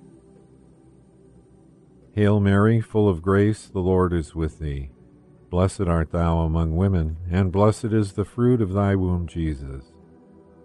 Hail 2.11 2.39
Mary, 2.39 2.81
full 2.81 3.07
of 3.07 3.21
grace, 3.21 3.67
the 3.67 3.79
Lord 3.79 4.13
is 4.13 4.35
with 4.35 4.59
thee. 4.59 4.89
Blessed 5.49 5.81
art 5.81 6.11
thou 6.11 6.39
among 6.39 6.75
women, 6.75 7.17
and 7.31 7.51
blessed 7.51 7.85
is 7.85 8.13
the 8.13 8.25
fruit 8.25 8.61
of 8.61 8.73
thy 8.73 8.95
womb, 8.95 9.25
Jesus. 9.25 9.85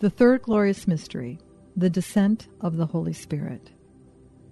The 0.00 0.10
third 0.10 0.42
glorious 0.42 0.86
mystery, 0.86 1.38
the 1.76 1.90
descent 1.90 2.48
of 2.60 2.76
the 2.76 2.86
Holy 2.86 3.12
Spirit. 3.12 3.70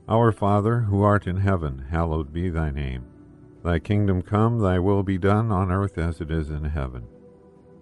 Our 0.08 0.32
Father, 0.32 0.80
who 0.80 1.02
art 1.02 1.26
in 1.26 1.38
heaven, 1.38 1.86
hallowed 1.90 2.32
be 2.32 2.48
thy 2.48 2.70
name. 2.70 3.06
Thy 3.62 3.78
kingdom 3.78 4.22
come, 4.22 4.58
thy 4.58 4.78
will 4.78 5.02
be 5.02 5.18
done 5.18 5.50
on 5.50 5.70
earth 5.70 5.96
as 5.98 6.20
it 6.20 6.30
is 6.30 6.50
in 6.50 6.64
heaven. 6.64 7.06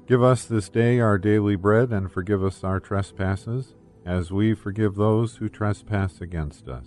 Give 0.06 0.22
us 0.22 0.44
this 0.44 0.68
day 0.68 1.00
our 1.00 1.18
daily 1.18 1.56
bread, 1.56 1.90
and 1.92 2.10
forgive 2.10 2.44
us 2.44 2.62
our 2.62 2.80
trespasses, 2.80 3.74
as 4.04 4.32
we 4.32 4.54
forgive 4.54 4.94
those 4.94 5.36
who 5.36 5.48
trespass 5.48 6.20
against 6.20 6.68
us. 6.68 6.86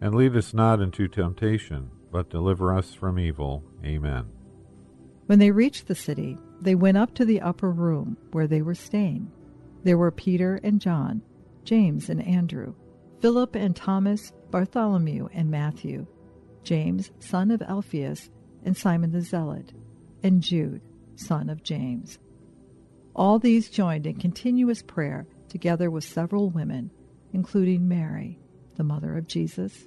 And 0.00 0.14
lead 0.14 0.36
us 0.36 0.52
not 0.54 0.80
into 0.80 1.08
temptation 1.08 1.90
but 2.16 2.30
deliver 2.30 2.74
us 2.74 2.94
from 2.94 3.18
evil. 3.18 3.62
Amen. 3.84 4.24
When 5.26 5.38
they 5.38 5.50
reached 5.50 5.86
the 5.86 5.94
city, 5.94 6.38
they 6.60 6.74
went 6.74 6.96
up 6.96 7.14
to 7.16 7.26
the 7.26 7.42
upper 7.42 7.70
room 7.70 8.16
where 8.32 8.46
they 8.46 8.62
were 8.62 8.74
staying. 8.74 9.30
There 9.86 9.96
were 9.96 10.10
Peter 10.10 10.58
and 10.64 10.80
John, 10.80 11.22
James 11.62 12.10
and 12.10 12.20
Andrew, 12.20 12.74
Philip 13.20 13.54
and 13.54 13.76
Thomas, 13.76 14.32
Bartholomew 14.50 15.28
and 15.32 15.48
Matthew, 15.48 16.08
James, 16.64 17.12
son 17.20 17.52
of 17.52 17.62
Alphaeus, 17.62 18.28
and 18.64 18.76
Simon 18.76 19.12
the 19.12 19.20
Zealot, 19.20 19.72
and 20.24 20.42
Jude, 20.42 20.82
son 21.14 21.48
of 21.48 21.62
James. 21.62 22.18
All 23.14 23.38
these 23.38 23.70
joined 23.70 24.08
in 24.08 24.16
continuous 24.16 24.82
prayer 24.82 25.24
together 25.48 25.88
with 25.88 26.02
several 26.02 26.50
women, 26.50 26.90
including 27.32 27.86
Mary, 27.86 28.40
the 28.74 28.82
mother 28.82 29.16
of 29.16 29.28
Jesus, 29.28 29.86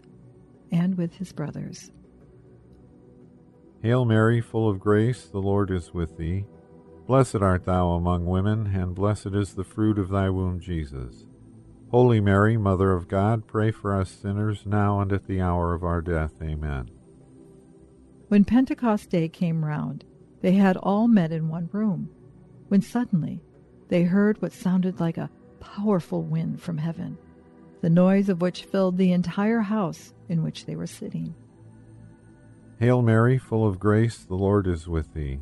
and 0.71 0.97
with 0.97 1.15
his 1.15 1.33
brothers. 1.33 1.91
Hail 3.83 4.05
Mary, 4.05 4.39
full 4.39 4.69
of 4.69 4.79
grace, 4.79 5.25
the 5.25 5.41
Lord 5.41 5.71
is 5.71 5.93
with 5.93 6.15
thee. 6.15 6.45
Blessed 7.09 7.37
art 7.37 7.65
thou 7.65 7.93
among 7.93 8.27
women, 8.27 8.67
and 8.67 8.93
blessed 8.93 9.33
is 9.33 9.55
the 9.55 9.63
fruit 9.63 9.97
of 9.97 10.09
thy 10.09 10.29
womb, 10.29 10.59
Jesus. 10.59 11.25
Holy 11.89 12.21
Mary, 12.21 12.55
Mother 12.55 12.91
of 12.91 13.07
God, 13.07 13.47
pray 13.47 13.71
for 13.71 13.99
us 13.99 14.11
sinners, 14.11 14.61
now 14.63 14.99
and 14.99 15.11
at 15.11 15.25
the 15.25 15.41
hour 15.41 15.73
of 15.73 15.83
our 15.83 16.01
death. 16.01 16.33
Amen. 16.39 16.91
When 18.27 18.45
Pentecost 18.45 19.09
Day 19.09 19.27
came 19.27 19.65
round, 19.65 20.05
they 20.41 20.51
had 20.51 20.77
all 20.77 21.07
met 21.07 21.31
in 21.31 21.49
one 21.49 21.67
room, 21.71 22.11
when 22.67 22.83
suddenly 22.83 23.41
they 23.87 24.03
heard 24.03 24.39
what 24.39 24.53
sounded 24.53 24.99
like 24.99 25.17
a 25.17 25.31
powerful 25.59 26.21
wind 26.21 26.61
from 26.61 26.77
heaven, 26.77 27.17
the 27.81 27.89
noise 27.89 28.29
of 28.29 28.39
which 28.39 28.65
filled 28.65 28.99
the 28.99 29.13
entire 29.13 29.61
house 29.61 30.13
in 30.27 30.43
which 30.43 30.67
they 30.67 30.75
were 30.75 30.85
sitting. 30.85 31.33
Hail 32.79 33.01
Mary, 33.01 33.39
full 33.39 33.67
of 33.67 33.79
grace, 33.79 34.19
the 34.19 34.35
Lord 34.35 34.67
is 34.67 34.87
with 34.87 35.15
thee. 35.15 35.39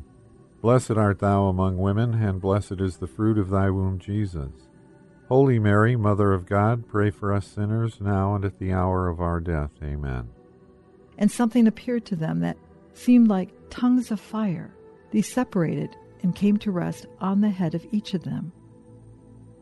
Blessed 0.60 0.92
art 0.92 1.20
thou 1.20 1.44
among 1.44 1.78
women, 1.78 2.14
and 2.14 2.40
blessed 2.40 2.80
is 2.80 2.96
the 2.96 3.06
fruit 3.06 3.38
of 3.38 3.48
thy 3.48 3.70
womb, 3.70 3.98
Jesus. 3.98 4.50
Holy 5.28 5.58
Mary, 5.58 5.94
Mother 5.94 6.32
of 6.32 6.46
God, 6.46 6.88
pray 6.88 7.10
for 7.10 7.32
us 7.32 7.46
sinners, 7.46 8.00
now 8.00 8.34
and 8.34 8.44
at 8.44 8.58
the 8.58 8.72
hour 8.72 9.08
of 9.08 9.20
our 9.20 9.40
death. 9.40 9.72
Amen. 9.82 10.28
And 11.16 11.30
something 11.30 11.66
appeared 11.66 12.06
to 12.06 12.16
them 12.16 12.40
that 12.40 12.56
seemed 12.94 13.28
like 13.28 13.50
tongues 13.70 14.10
of 14.10 14.18
fire. 14.18 14.74
These 15.10 15.32
separated 15.32 15.96
and 16.22 16.34
came 16.34 16.56
to 16.58 16.70
rest 16.70 17.06
on 17.20 17.40
the 17.40 17.50
head 17.50 17.74
of 17.74 17.86
each 17.92 18.14
of 18.14 18.24
them. 18.24 18.52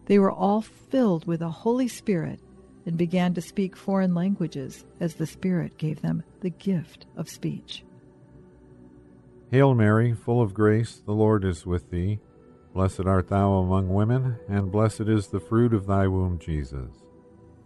They 0.06 0.18
were 0.18 0.32
all 0.32 0.62
filled 0.62 1.26
with 1.26 1.40
the 1.40 1.50
Holy 1.50 1.88
Spirit 1.88 2.40
and 2.86 2.96
began 2.96 3.34
to 3.34 3.42
speak 3.42 3.76
foreign 3.76 4.14
languages 4.14 4.84
as 5.00 5.14
the 5.14 5.26
Spirit 5.26 5.76
gave 5.76 6.00
them 6.00 6.22
the 6.40 6.50
gift 6.50 7.06
of 7.16 7.28
speech. 7.28 7.84
Hail 9.50 9.74
Mary, 9.74 10.12
full 10.12 10.42
of 10.42 10.54
grace, 10.54 11.00
the 11.04 11.12
Lord 11.12 11.44
is 11.44 11.64
with 11.64 11.90
thee. 11.90 12.18
Blessed 12.74 13.06
art 13.06 13.28
thou 13.28 13.54
among 13.54 13.88
women, 13.88 14.36
and 14.48 14.72
blessed 14.72 15.02
is 15.02 15.28
the 15.28 15.40
fruit 15.40 15.72
of 15.72 15.86
thy 15.86 16.08
womb, 16.08 16.38
Jesus. 16.38 16.90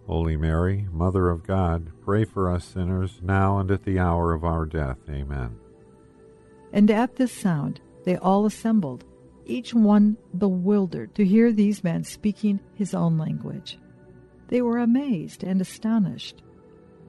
Holy 0.06 0.36
Mary, 0.36 0.86
Mother 0.92 1.30
of 1.30 1.46
God, 1.46 1.92
pray 2.02 2.24
for 2.24 2.50
us 2.50 2.64
sinners, 2.64 3.20
now 3.22 3.58
and 3.58 3.70
at 3.70 3.84
the 3.84 3.98
hour 3.98 4.32
of 4.32 4.44
our 4.44 4.66
death. 4.66 4.98
Amen. 5.08 5.58
And 6.72 6.90
at 6.90 7.16
this 7.16 7.32
sound 7.32 7.80
they 8.04 8.16
all 8.16 8.44
assembled, 8.44 9.04
each 9.46 9.72
one 9.72 10.16
bewildered 10.36 11.14
to 11.14 11.24
hear 11.24 11.50
these 11.52 11.82
men 11.82 12.04
speaking 12.04 12.60
his 12.74 12.94
own 12.94 13.18
language. 13.18 13.78
They 14.48 14.62
were 14.62 14.78
amazed 14.78 15.44
and 15.44 15.60
astonished. 15.60 16.42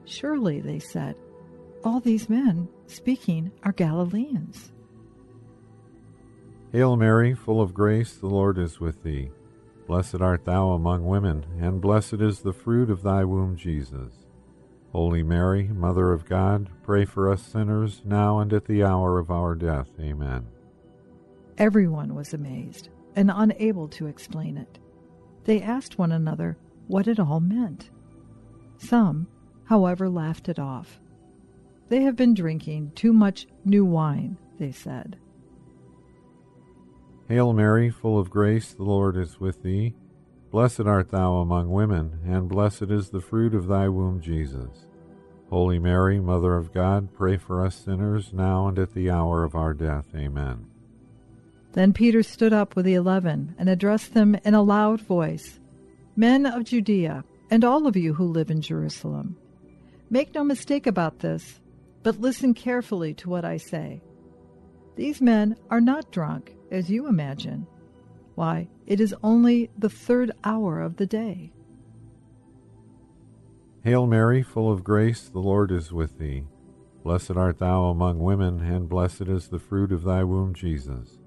Surely, 0.04 0.60
they 0.60 0.78
said, 0.78 1.16
all 1.84 2.00
these 2.00 2.28
men 2.28 2.68
speaking 2.86 3.50
are 3.62 3.72
Galileans. 3.72 4.72
Hail 6.72 6.96
Mary, 6.96 7.34
full 7.34 7.60
of 7.60 7.74
grace, 7.74 8.14
the 8.14 8.28
Lord 8.28 8.56
is 8.56 8.80
with 8.80 9.02
thee. 9.02 9.30
Blessed 9.86 10.20
art 10.20 10.44
thou 10.44 10.70
among 10.70 11.04
women, 11.04 11.44
and 11.60 11.80
blessed 11.80 12.14
is 12.14 12.40
the 12.40 12.52
fruit 12.52 12.88
of 12.88 13.02
thy 13.02 13.24
womb, 13.24 13.56
Jesus. 13.56 14.12
Holy 14.92 15.22
Mary, 15.22 15.64
Mother 15.68 16.12
of 16.12 16.24
God, 16.24 16.70
pray 16.82 17.04
for 17.04 17.30
us 17.30 17.42
sinners, 17.42 18.02
now 18.04 18.38
and 18.38 18.52
at 18.52 18.66
the 18.66 18.82
hour 18.82 19.18
of 19.18 19.30
our 19.30 19.54
death. 19.54 19.88
Amen. 20.00 20.46
Everyone 21.58 22.14
was 22.14 22.32
amazed 22.32 22.88
and 23.16 23.30
unable 23.34 23.88
to 23.88 24.06
explain 24.06 24.56
it. 24.56 24.78
They 25.44 25.60
asked 25.60 25.98
one 25.98 26.12
another 26.12 26.56
what 26.86 27.06
it 27.06 27.20
all 27.20 27.40
meant. 27.40 27.90
Some, 28.78 29.26
however, 29.64 30.08
laughed 30.08 30.48
it 30.48 30.58
off. 30.58 31.01
They 31.92 32.04
have 32.04 32.16
been 32.16 32.32
drinking 32.32 32.92
too 32.94 33.12
much 33.12 33.46
new 33.66 33.84
wine, 33.84 34.38
they 34.58 34.72
said. 34.72 35.18
Hail 37.28 37.52
Mary, 37.52 37.90
full 37.90 38.18
of 38.18 38.30
grace, 38.30 38.72
the 38.72 38.82
Lord 38.82 39.14
is 39.14 39.38
with 39.38 39.62
thee. 39.62 39.94
Blessed 40.50 40.86
art 40.86 41.10
thou 41.10 41.34
among 41.34 41.70
women, 41.70 42.20
and 42.24 42.48
blessed 42.48 42.84
is 42.84 43.10
the 43.10 43.20
fruit 43.20 43.54
of 43.54 43.66
thy 43.66 43.90
womb, 43.90 44.22
Jesus. 44.22 44.86
Holy 45.50 45.78
Mary, 45.78 46.18
Mother 46.18 46.56
of 46.56 46.72
God, 46.72 47.12
pray 47.12 47.36
for 47.36 47.62
us 47.62 47.76
sinners, 47.76 48.32
now 48.32 48.68
and 48.68 48.78
at 48.78 48.94
the 48.94 49.10
hour 49.10 49.44
of 49.44 49.54
our 49.54 49.74
death. 49.74 50.06
Amen. 50.14 50.64
Then 51.74 51.92
Peter 51.92 52.22
stood 52.22 52.54
up 52.54 52.74
with 52.74 52.86
the 52.86 52.94
eleven 52.94 53.54
and 53.58 53.68
addressed 53.68 54.14
them 54.14 54.34
in 54.46 54.54
a 54.54 54.62
loud 54.62 55.02
voice 55.02 55.60
Men 56.16 56.46
of 56.46 56.64
Judea, 56.64 57.22
and 57.50 57.62
all 57.62 57.86
of 57.86 57.98
you 57.98 58.14
who 58.14 58.24
live 58.24 58.50
in 58.50 58.62
Jerusalem, 58.62 59.36
make 60.08 60.34
no 60.34 60.42
mistake 60.42 60.86
about 60.86 61.18
this, 61.18 61.58
but 62.02 62.20
listen 62.20 62.54
carefully 62.54 63.14
to 63.14 63.30
what 63.30 63.44
I 63.44 63.56
say. 63.56 64.02
These 64.96 65.20
men 65.20 65.56
are 65.70 65.80
not 65.80 66.10
drunk, 66.10 66.54
as 66.70 66.90
you 66.90 67.06
imagine. 67.06 67.66
Why, 68.34 68.68
it 68.86 69.00
is 69.00 69.14
only 69.22 69.70
the 69.78 69.88
third 69.88 70.32
hour 70.44 70.80
of 70.80 70.96
the 70.96 71.06
day. 71.06 71.52
Hail 73.84 74.06
Mary, 74.06 74.42
full 74.42 74.70
of 74.70 74.84
grace, 74.84 75.28
the 75.28 75.40
Lord 75.40 75.72
is 75.72 75.92
with 75.92 76.18
thee. 76.18 76.44
Blessed 77.02 77.32
art 77.32 77.58
thou 77.58 77.86
among 77.86 78.20
women, 78.20 78.60
and 78.60 78.88
blessed 78.88 79.22
is 79.22 79.48
the 79.48 79.58
fruit 79.58 79.90
of 79.90 80.04
thy 80.04 80.22
womb, 80.22 80.54
Jesus. 80.54 81.18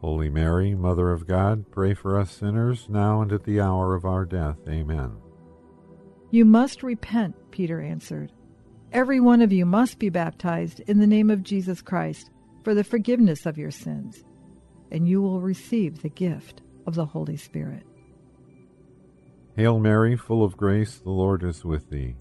Holy 0.00 0.30
Mary, 0.30 0.76
Mother 0.76 1.10
of 1.10 1.26
God, 1.26 1.72
pray 1.72 1.92
for 1.94 2.18
us 2.18 2.30
sinners, 2.30 2.86
now 2.88 3.20
and 3.20 3.32
at 3.32 3.42
the 3.42 3.60
hour 3.60 3.96
of 3.96 4.04
our 4.04 4.24
death. 4.24 4.58
Amen. 4.68 5.16
You 6.30 6.44
must 6.44 6.84
repent, 6.84 7.34
Peter 7.50 7.80
answered. 7.80 8.30
Every 8.92 9.20
one 9.20 9.42
of 9.42 9.52
you 9.52 9.66
must 9.66 9.98
be 9.98 10.08
baptized 10.08 10.80
in 10.80 10.98
the 10.98 11.06
name 11.06 11.30
of 11.30 11.42
Jesus 11.42 11.82
Christ 11.82 12.30
for 12.64 12.74
the 12.74 12.84
forgiveness 12.84 13.44
of 13.44 13.58
your 13.58 13.70
sins, 13.70 14.24
and 14.90 15.06
you 15.06 15.20
will 15.20 15.40
receive 15.40 16.00
the 16.00 16.08
gift 16.08 16.62
of 16.86 16.94
the 16.94 17.04
Holy 17.04 17.36
Spirit. 17.36 17.82
Hail 19.56 19.78
Mary, 19.78 20.16
full 20.16 20.42
of 20.42 20.56
grace, 20.56 20.98
the 20.98 21.10
Lord 21.10 21.42
is 21.42 21.64
with 21.64 21.90
thee. 21.90 22.16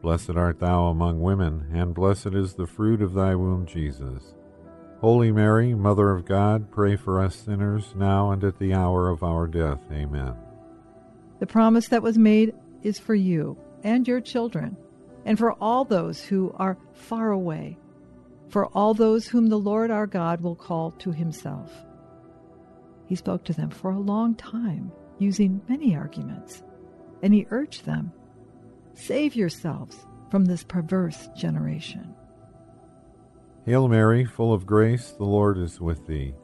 Blessed 0.00 0.36
art 0.36 0.60
thou 0.60 0.86
among 0.86 1.20
women, 1.20 1.68
and 1.74 1.94
blessed 1.94 2.28
is 2.28 2.54
the 2.54 2.66
fruit 2.66 3.02
of 3.02 3.12
thy 3.12 3.34
womb, 3.34 3.66
Jesus. 3.66 4.34
Holy 5.00 5.30
Mary, 5.30 5.74
Mother 5.74 6.10
of 6.10 6.24
God, 6.24 6.70
pray 6.70 6.96
for 6.96 7.20
us 7.20 7.36
sinners, 7.36 7.92
now 7.94 8.30
and 8.30 8.42
at 8.42 8.58
the 8.58 8.72
hour 8.72 9.10
of 9.10 9.22
our 9.22 9.46
death. 9.46 9.80
Amen. 9.92 10.34
The 11.40 11.46
promise 11.46 11.88
that 11.88 12.02
was 12.02 12.16
made 12.16 12.54
is 12.82 12.98
for 12.98 13.14
you 13.14 13.58
and 13.82 14.08
your 14.08 14.20
children, 14.20 14.76
and 15.26 15.36
for 15.36 15.52
all 15.54 15.84
those 15.84 16.22
who 16.22 16.54
are 16.56 16.78
far 16.94 17.32
away, 17.32 17.76
for 18.48 18.66
all 18.68 18.94
those 18.94 19.26
whom 19.26 19.48
the 19.48 19.58
Lord 19.58 19.90
our 19.90 20.06
God 20.06 20.40
will 20.40 20.54
call 20.54 20.92
to 20.92 21.10
himself. 21.10 21.70
He 23.06 23.16
spoke 23.16 23.44
to 23.44 23.52
them 23.52 23.68
for 23.68 23.90
a 23.90 23.98
long 23.98 24.36
time, 24.36 24.92
using 25.18 25.60
many 25.68 25.96
arguments, 25.96 26.62
and 27.22 27.34
he 27.34 27.46
urged 27.50 27.84
them 27.84 28.12
Save 28.94 29.36
yourselves 29.36 30.06
from 30.30 30.46
this 30.46 30.64
perverse 30.64 31.28
generation. 31.36 32.14
Hail 33.66 33.88
Mary, 33.88 34.24
full 34.24 34.54
of 34.54 34.64
grace, 34.64 35.10
the 35.10 35.24
Lord 35.24 35.58
is 35.58 35.80
with 35.80 36.06
thee. 36.06 36.34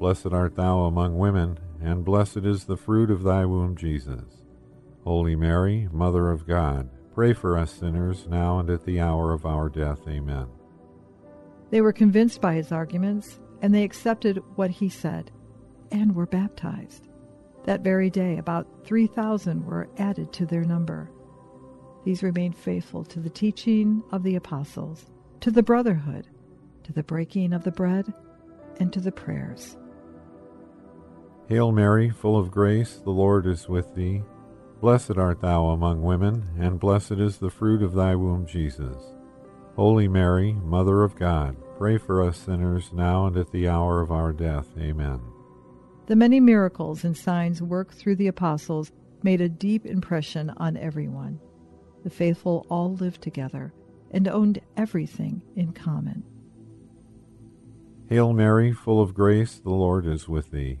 Blessed 0.00 0.32
art 0.32 0.56
thou 0.56 0.80
among 0.80 1.16
women, 1.16 1.60
and 1.80 2.04
blessed 2.04 2.38
is 2.38 2.64
the 2.64 2.76
fruit 2.76 3.08
of 3.08 3.22
thy 3.22 3.44
womb, 3.44 3.76
Jesus. 3.76 4.42
Holy 5.04 5.36
Mary, 5.36 5.88
Mother 5.92 6.30
of 6.30 6.46
God, 6.46 6.88
pray 7.14 7.32
for 7.32 7.58
us 7.58 7.72
sinners, 7.72 8.26
now 8.28 8.58
and 8.58 8.70
at 8.70 8.84
the 8.84 9.00
hour 9.00 9.32
of 9.32 9.46
our 9.46 9.68
death. 9.68 10.00
Amen. 10.08 10.46
They 11.70 11.80
were 11.80 11.92
convinced 11.92 12.40
by 12.40 12.54
his 12.54 12.72
arguments, 12.72 13.40
and 13.60 13.74
they 13.74 13.84
accepted 13.84 14.42
what 14.56 14.70
he 14.70 14.88
said, 14.88 15.30
and 15.90 16.14
were 16.14 16.26
baptized. 16.26 17.08
That 17.64 17.82
very 17.82 18.10
day, 18.10 18.38
about 18.38 18.66
3,000 18.84 19.64
were 19.64 19.88
added 19.98 20.32
to 20.34 20.46
their 20.46 20.64
number. 20.64 21.10
These 22.04 22.22
remained 22.22 22.56
faithful 22.56 23.04
to 23.04 23.20
the 23.20 23.30
teaching 23.30 24.02
of 24.10 24.22
the 24.22 24.34
apostles, 24.34 25.06
to 25.40 25.50
the 25.50 25.62
brotherhood, 25.62 26.26
to 26.84 26.92
the 26.92 27.04
breaking 27.04 27.52
of 27.52 27.62
the 27.62 27.70
bread, 27.70 28.12
and 28.80 28.92
to 28.92 29.00
the 29.00 29.12
prayers. 29.12 29.76
Hail 31.46 31.70
Mary, 31.70 32.10
full 32.10 32.36
of 32.38 32.50
grace, 32.50 32.96
the 33.04 33.10
Lord 33.10 33.46
is 33.46 33.68
with 33.68 33.94
thee. 33.94 34.22
Blessed 34.82 35.16
art 35.16 35.40
thou 35.40 35.66
among 35.66 36.02
women, 36.02 36.44
and 36.58 36.80
blessed 36.80 37.12
is 37.12 37.36
the 37.36 37.50
fruit 37.50 37.84
of 37.84 37.94
thy 37.94 38.16
womb, 38.16 38.44
Jesus. 38.46 38.96
Holy 39.76 40.08
Mary, 40.08 40.54
Mother 40.54 41.04
of 41.04 41.14
God, 41.14 41.54
pray 41.78 41.98
for 41.98 42.20
us 42.20 42.36
sinners 42.36 42.90
now 42.92 43.26
and 43.26 43.36
at 43.36 43.52
the 43.52 43.68
hour 43.68 44.00
of 44.00 44.10
our 44.10 44.32
death. 44.32 44.66
Amen. 44.76 45.20
The 46.06 46.16
many 46.16 46.40
miracles 46.40 47.04
and 47.04 47.16
signs 47.16 47.62
worked 47.62 47.94
through 47.94 48.16
the 48.16 48.26
apostles 48.26 48.90
made 49.22 49.40
a 49.40 49.48
deep 49.48 49.86
impression 49.86 50.50
on 50.56 50.76
everyone. 50.76 51.38
The 52.02 52.10
faithful 52.10 52.66
all 52.68 52.94
lived 52.94 53.22
together 53.22 53.72
and 54.10 54.26
owned 54.26 54.60
everything 54.76 55.42
in 55.54 55.74
common. 55.74 56.24
Hail 58.08 58.32
Mary, 58.32 58.72
full 58.72 59.00
of 59.00 59.14
grace, 59.14 59.60
the 59.60 59.70
Lord 59.70 60.06
is 60.06 60.28
with 60.28 60.50
thee. 60.50 60.80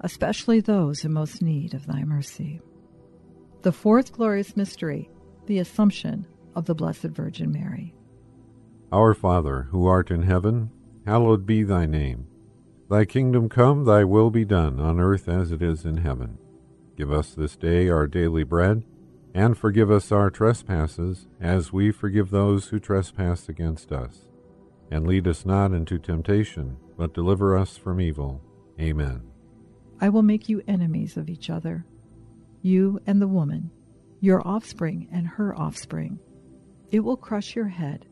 especially 0.00 0.60
those 0.60 1.04
in 1.04 1.12
most 1.12 1.42
need 1.42 1.74
of 1.74 1.86
thy 1.86 2.04
mercy. 2.04 2.60
The 3.62 3.72
fourth 3.72 4.12
glorious 4.12 4.56
mystery, 4.56 5.10
the 5.46 5.58
Assumption 5.58 6.26
of 6.54 6.66
the 6.66 6.74
Blessed 6.74 7.08
Virgin 7.08 7.52
Mary. 7.52 7.94
Our 8.92 9.14
Father, 9.14 9.68
who 9.70 9.86
art 9.86 10.10
in 10.10 10.22
heaven, 10.22 10.70
hallowed 11.04 11.46
be 11.46 11.62
thy 11.62 11.86
name. 11.86 12.26
Thy 12.88 13.04
kingdom 13.04 13.48
come, 13.48 13.84
thy 13.84 14.04
will 14.04 14.30
be 14.30 14.44
done, 14.44 14.78
on 14.78 15.00
earth 15.00 15.28
as 15.28 15.50
it 15.50 15.62
is 15.62 15.84
in 15.84 15.98
heaven. 15.98 16.38
Give 16.96 17.10
us 17.10 17.34
this 17.34 17.56
day 17.56 17.88
our 17.88 18.06
daily 18.06 18.44
bread, 18.44 18.84
and 19.34 19.58
forgive 19.58 19.90
us 19.90 20.12
our 20.12 20.30
trespasses, 20.30 21.26
as 21.40 21.72
we 21.72 21.90
forgive 21.90 22.30
those 22.30 22.68
who 22.68 22.78
trespass 22.78 23.48
against 23.48 23.92
us. 23.92 24.28
And 24.90 25.06
lead 25.06 25.26
us 25.26 25.44
not 25.44 25.72
into 25.72 25.98
temptation, 25.98 26.76
but 26.96 27.12
deliver 27.12 27.58
us 27.58 27.76
from 27.76 28.00
evil. 28.00 28.40
Amen. 28.80 29.22
I 30.00 30.08
will 30.08 30.22
make 30.22 30.48
you 30.48 30.62
enemies 30.66 31.16
of 31.16 31.28
each 31.28 31.48
other, 31.50 31.86
you 32.62 33.00
and 33.06 33.20
the 33.20 33.28
woman, 33.28 33.70
your 34.20 34.46
offspring 34.46 35.08
and 35.12 35.26
her 35.26 35.56
offspring. 35.58 36.18
It 36.90 37.00
will 37.00 37.16
crush 37.16 37.56
your 37.56 37.68
head, 37.68 38.06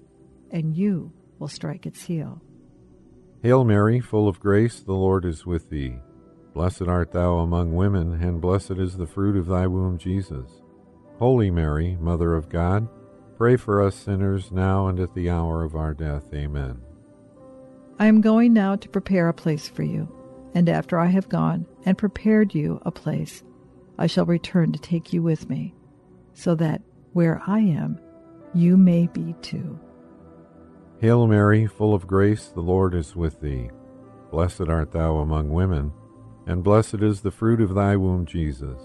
and 0.50 0.76
you 0.76 1.12
will 1.38 1.48
strike 1.48 1.86
its 1.86 2.04
heel. 2.04 2.42
Hail 3.42 3.64
Mary, 3.64 4.00
full 4.00 4.28
of 4.28 4.40
grace, 4.40 4.80
the 4.80 4.94
Lord 4.94 5.24
is 5.24 5.44
with 5.44 5.68
thee. 5.68 5.96
Blessed 6.54 6.82
art 6.82 7.12
thou 7.12 7.38
among 7.38 7.74
women, 7.74 8.22
and 8.22 8.40
blessed 8.40 8.78
is 8.78 8.96
the 8.96 9.06
fruit 9.06 9.36
of 9.36 9.46
thy 9.46 9.66
womb, 9.66 9.98
Jesus. 9.98 10.62
Holy 11.18 11.50
Mary, 11.50 11.96
Mother 12.00 12.34
of 12.34 12.48
God, 12.48 12.88
pray 13.36 13.56
for 13.56 13.82
us 13.82 13.96
sinners 13.96 14.52
now 14.52 14.86
and 14.86 15.00
at 15.00 15.14
the 15.14 15.28
hour 15.28 15.64
of 15.64 15.74
our 15.74 15.92
death. 15.92 16.32
Amen. 16.32 16.80
I 17.98 18.06
am 18.06 18.20
going 18.20 18.52
now 18.52 18.76
to 18.76 18.88
prepare 18.88 19.28
a 19.28 19.34
place 19.34 19.68
for 19.68 19.82
you, 19.82 20.08
and 20.54 20.68
after 20.68 20.98
I 20.98 21.06
have 21.06 21.28
gone 21.28 21.66
and 21.84 21.98
prepared 21.98 22.54
you 22.54 22.80
a 22.86 22.90
place, 22.92 23.42
I 23.98 24.06
shall 24.06 24.24
return 24.24 24.72
to 24.72 24.78
take 24.78 25.12
you 25.12 25.22
with 25.22 25.50
me, 25.50 25.74
so 26.32 26.54
that 26.54 26.82
where 27.12 27.42
I 27.46 27.60
am, 27.60 27.98
you 28.54 28.76
may 28.76 29.08
be 29.08 29.34
too. 29.42 29.78
Hail 31.00 31.26
Mary, 31.26 31.66
full 31.66 31.92
of 31.92 32.06
grace, 32.06 32.46
the 32.46 32.60
Lord 32.60 32.94
is 32.94 33.16
with 33.16 33.40
thee. 33.40 33.70
Blessed 34.30 34.68
art 34.68 34.92
thou 34.92 35.16
among 35.18 35.50
women, 35.50 35.92
and 36.46 36.64
blessed 36.64 37.02
is 37.02 37.20
the 37.20 37.30
fruit 37.30 37.60
of 37.60 37.74
thy 37.74 37.96
womb, 37.96 38.26
Jesus. 38.26 38.80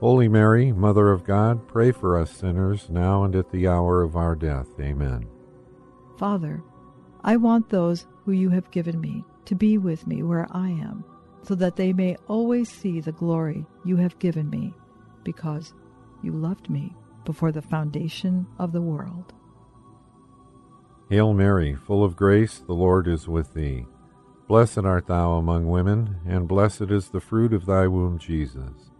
Holy 0.00 0.28
Mary, 0.28 0.72
Mother 0.72 1.10
of 1.10 1.24
God, 1.24 1.66
pray 1.66 1.90
for 1.90 2.18
us 2.18 2.30
sinners, 2.30 2.88
now 2.90 3.24
and 3.24 3.34
at 3.34 3.50
the 3.50 3.66
hour 3.66 4.02
of 4.02 4.14
our 4.14 4.34
death. 4.34 4.68
Amen. 4.78 5.26
Father, 6.18 6.62
I 7.24 7.36
want 7.36 7.68
those 7.68 8.06
who 8.24 8.32
you 8.32 8.50
have 8.50 8.70
given 8.70 9.00
me 9.00 9.24
to 9.46 9.54
be 9.54 9.78
with 9.78 10.06
me 10.06 10.22
where 10.22 10.46
I 10.50 10.68
am, 10.68 11.04
so 11.42 11.54
that 11.54 11.76
they 11.76 11.92
may 11.92 12.16
always 12.28 12.68
see 12.70 13.00
the 13.00 13.12
glory 13.12 13.64
you 13.84 13.96
have 13.96 14.18
given 14.18 14.50
me, 14.50 14.74
because 15.24 15.72
you 16.22 16.32
loved 16.32 16.68
me 16.68 16.94
before 17.24 17.52
the 17.52 17.62
foundation 17.62 18.46
of 18.58 18.72
the 18.72 18.82
world. 18.82 19.32
Hail 21.08 21.32
Mary, 21.32 21.74
full 21.74 22.02
of 22.04 22.16
grace, 22.16 22.58
the 22.58 22.72
Lord 22.72 23.06
is 23.06 23.28
with 23.28 23.54
thee. 23.54 23.86
Blessed 24.48 24.78
art 24.78 25.06
thou 25.06 25.34
among 25.34 25.68
women, 25.68 26.16
and 26.26 26.48
blessed 26.48 26.90
is 26.90 27.08
the 27.08 27.20
fruit 27.20 27.52
of 27.52 27.66
thy 27.66 27.86
womb, 27.86 28.18
Jesus. 28.18 28.90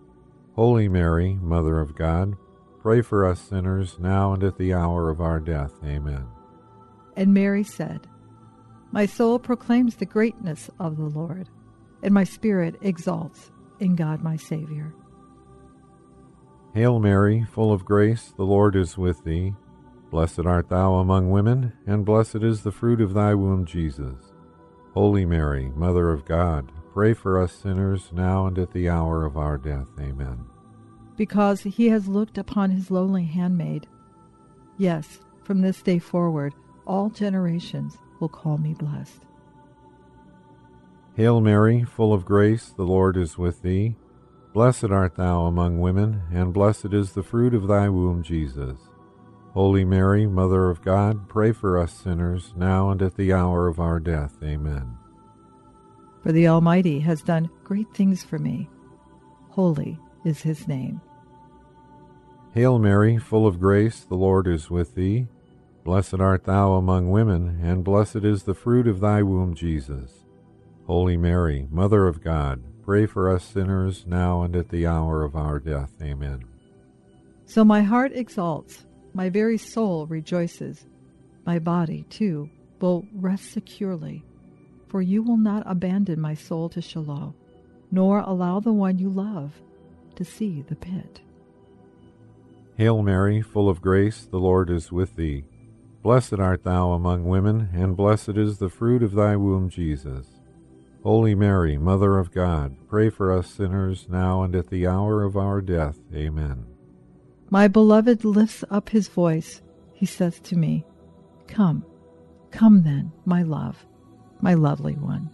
Holy 0.55 0.89
Mary, 0.89 1.39
Mother 1.41 1.81
of 1.81 1.95
God, 1.95 2.35
pray 2.81 3.03
for 3.03 3.27
us 3.27 3.41
sinners, 3.41 3.99
now 3.99 4.33
and 4.33 4.43
at 4.43 4.57
the 4.57 4.73
hour 4.73 5.11
of 5.11 5.21
our 5.21 5.39
death. 5.39 5.73
Amen. 5.85 6.27
And 7.17 7.35
Mary 7.35 7.65
said, 7.65 8.07
My 8.97 9.05
soul 9.05 9.39
proclaims 9.39 9.97
the 9.97 10.07
greatness 10.07 10.71
of 10.81 10.97
the 10.97 11.05
Lord, 11.05 11.51
and 12.03 12.15
my 12.15 12.25
spirit 12.25 12.77
exalts 12.81 13.51
in 13.79 13.95
God 13.95 14.23
my 14.23 14.39
Savior. 14.39 14.95
Hail 16.73 16.99
Mary, 16.99 17.45
full 17.53 17.75
of 17.75 17.85
grace, 17.85 18.33
the 18.39 18.45
Lord 18.45 18.75
is 18.75 18.97
with 18.97 19.23
thee. 19.23 19.53
Blessed 20.11 20.47
art 20.47 20.71
thou 20.71 20.95
among 20.95 21.29
women, 21.29 21.75
and 21.87 22.07
blessed 22.07 22.37
is 22.37 22.63
the 22.63 22.73
fruit 22.73 23.03
of 23.03 23.13
thy 23.13 23.35
womb, 23.35 23.67
Jesus. 23.67 24.33
Holy 24.95 25.27
Mary, 25.27 25.71
Mother 25.77 26.09
of 26.09 26.25
God, 26.25 26.73
pray 26.95 27.13
for 27.13 27.39
us 27.39 27.53
sinners 27.53 28.09
now 28.15 28.47
and 28.47 28.59
at 28.59 28.73
the 28.73 28.89
hour 28.89 29.27
of 29.27 29.37
our 29.37 29.59
death. 29.59 29.89
Amen. 30.01 30.47
Because 31.19 31.61
he 31.61 31.91
has 31.91 32.09
looked 32.09 32.39
upon 32.39 32.71
his 32.71 32.91
lowly 32.91 33.27
handmaid. 33.27 33.87
Yes, 34.79 35.21
from 35.45 35.61
this 35.61 35.83
day 35.83 35.99
forward, 35.99 36.55
all 36.87 37.11
generations 37.11 37.99
will 38.21 38.29
call 38.29 38.59
me 38.59 38.75
blessed. 38.75 39.27
Hail 41.17 41.41
Mary, 41.41 41.85
full 41.85 42.13
of 42.13 42.25
grace, 42.25 42.69
the 42.77 42.85
Lord 42.85 43.17
is 43.17 43.39
with 43.39 43.63
thee. 43.63 43.97
Blessed 44.53 44.91
art 44.91 45.17
thou 45.17 45.43
among 45.47 45.81
women, 45.81 46.23
and 46.33 46.53
blessed 46.53 46.93
is 46.93 47.13
the 47.13 47.23
fruit 47.23 47.55
of 47.55 47.69
thy 47.69 47.89
womb, 47.89 48.23
Jesus. 48.23 48.79
Holy 49.53 49.85
Mary, 49.85 50.27
Mother 50.27 50.69
of 50.69 50.83
God, 50.83 51.29
pray 51.29 51.53
for 51.53 51.79
us 51.79 51.93
sinners, 51.93 52.53
now 52.57 52.91
and 52.91 53.01
at 53.01 53.17
the 53.17 53.33
hour 53.33 53.69
of 53.69 53.81
our 53.81 53.99
death. 53.99 54.35
Amen. 54.43 54.99
For 56.23 56.33
the 56.33 56.49
Almighty 56.49 57.01
has 57.01 57.23
done 57.23 57.49
great 57.65 57.87
things 57.95 58.23
for 58.23 58.39
me. 58.39 58.69
Holy 59.49 59.99
is 60.25 60.43
his 60.43 60.69
name. 60.69 61.01
Hail 62.53 62.79
Mary, 62.79 63.17
full 63.17 63.47
of 63.47 63.61
grace, 63.61 64.01
the 64.01 64.17
Lord 64.17 64.47
is 64.47 64.69
with 64.71 64.95
thee. 64.95 65.29
Blessed 65.87 66.15
art 66.15 66.43
thou 66.43 66.73
among 66.73 67.13
women, 67.13 67.61
and 67.63 67.85
blessed 67.85 68.25
is 68.25 68.43
the 68.43 68.57
fruit 68.57 68.89
of 68.89 68.99
thy 68.99 69.23
womb, 69.23 69.55
Jesus. 69.55 70.25
Holy 70.85 71.17
Mary, 71.17 71.69
Mother 71.71 72.09
of 72.09 72.25
God, 72.25 72.61
pray 72.85 73.07
for 73.07 73.31
us 73.33 73.45
sinners, 73.45 74.05
now 74.05 74.43
and 74.43 74.57
at 74.57 74.71
the 74.71 74.85
hour 74.85 75.23
of 75.23 75.37
our 75.37 75.61
death. 75.61 75.93
Amen. 76.03 76.43
So 77.45 77.65
my 77.65 77.83
heart 77.83 78.11
exalts 78.17 78.85
my 79.15 79.29
very 79.29 79.57
soul 79.57 80.07
rejoices. 80.07 80.87
My 81.45 81.61
body, 81.61 82.05
too, 82.11 82.51
will 82.81 83.07
rest 83.15 83.53
securely, 83.53 84.25
for 84.89 85.01
you 85.01 85.23
will 85.23 85.37
not 85.37 85.63
abandon 85.67 86.21
my 86.21 86.35
soul 86.35 86.69
to 86.71 86.83
Sheol, 86.83 87.33
nor 87.93 88.19
allow 88.19 88.59
the 88.59 88.73
one 88.73 88.99
you 88.99 89.09
love 89.09 89.53
to 90.17 90.25
see 90.25 90.63
the 90.63 90.75
pit. 90.75 91.21
Hail 92.77 93.05
Mary, 93.05 93.41
full 93.41 93.69
of 93.69 93.81
grace, 93.81 94.27
the 94.29 94.41
Lord 94.41 94.69
is 94.69 94.91
with 94.91 95.15
thee. 95.15 95.45
Blessed 96.07 96.35
art 96.35 96.63
thou 96.63 96.93
among 96.93 97.25
women, 97.25 97.69
and 97.73 97.97
blessed 97.97 98.37
is 98.37 98.59
the 98.59 98.69
fruit 98.69 99.03
of 99.03 99.15
thy 99.15 99.35
womb, 99.35 99.69
Jesus. 99.69 100.39
Holy 101.03 101.35
Mary, 101.35 101.77
Mother 101.79 102.19
of 102.19 102.31
God, 102.31 102.77
pray 102.87 103.11
for 103.11 103.33
us 103.33 103.51
sinners 103.51 104.07
now 104.09 104.45
and 104.45 104.55
at 104.55 104.69
the 104.69 104.87
hour 104.87 105.25
of 105.25 105.37
our 105.37 105.61
death. 105.61 105.99
Amen. 106.15 106.65
My 107.51 107.67
beloved 107.67 108.25
lifts 108.25 108.63
up 108.71 108.91
his 108.91 109.09
voice. 109.09 109.63
He 109.95 110.07
says 110.07 110.39
to 110.43 110.57
me, 110.57 110.87
Come, 111.49 111.85
come 112.53 112.85
then, 112.85 113.11
my 113.25 113.43
love, 113.43 113.85
my 114.41 114.55
lovely 114.55 114.95
one, 114.95 115.29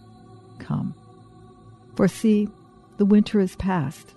come. 0.57 0.95
For 1.95 2.07
see, 2.07 2.49
the 2.97 3.05
winter 3.05 3.39
is 3.39 3.55
past, 3.57 4.15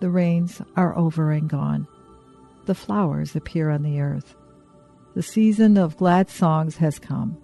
the 0.00 0.10
rains 0.10 0.60
are 0.76 0.98
over 0.98 1.30
and 1.30 1.48
gone, 1.48 1.86
the 2.64 2.74
flowers 2.74 3.36
appear 3.36 3.70
on 3.70 3.84
the 3.84 4.00
earth. 4.00 4.34
The 5.14 5.22
season 5.22 5.76
of 5.76 5.98
glad 5.98 6.30
songs 6.30 6.76
has 6.76 6.98
come. 6.98 7.36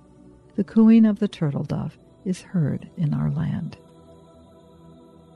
The 0.57 0.65
cooing 0.65 1.05
of 1.05 1.19
the 1.19 1.29
turtle 1.29 1.65
dove 1.65 1.99
is 2.25 2.41
heard 2.41 2.89
in 2.97 3.13
our 3.13 3.31
land. 3.31 3.77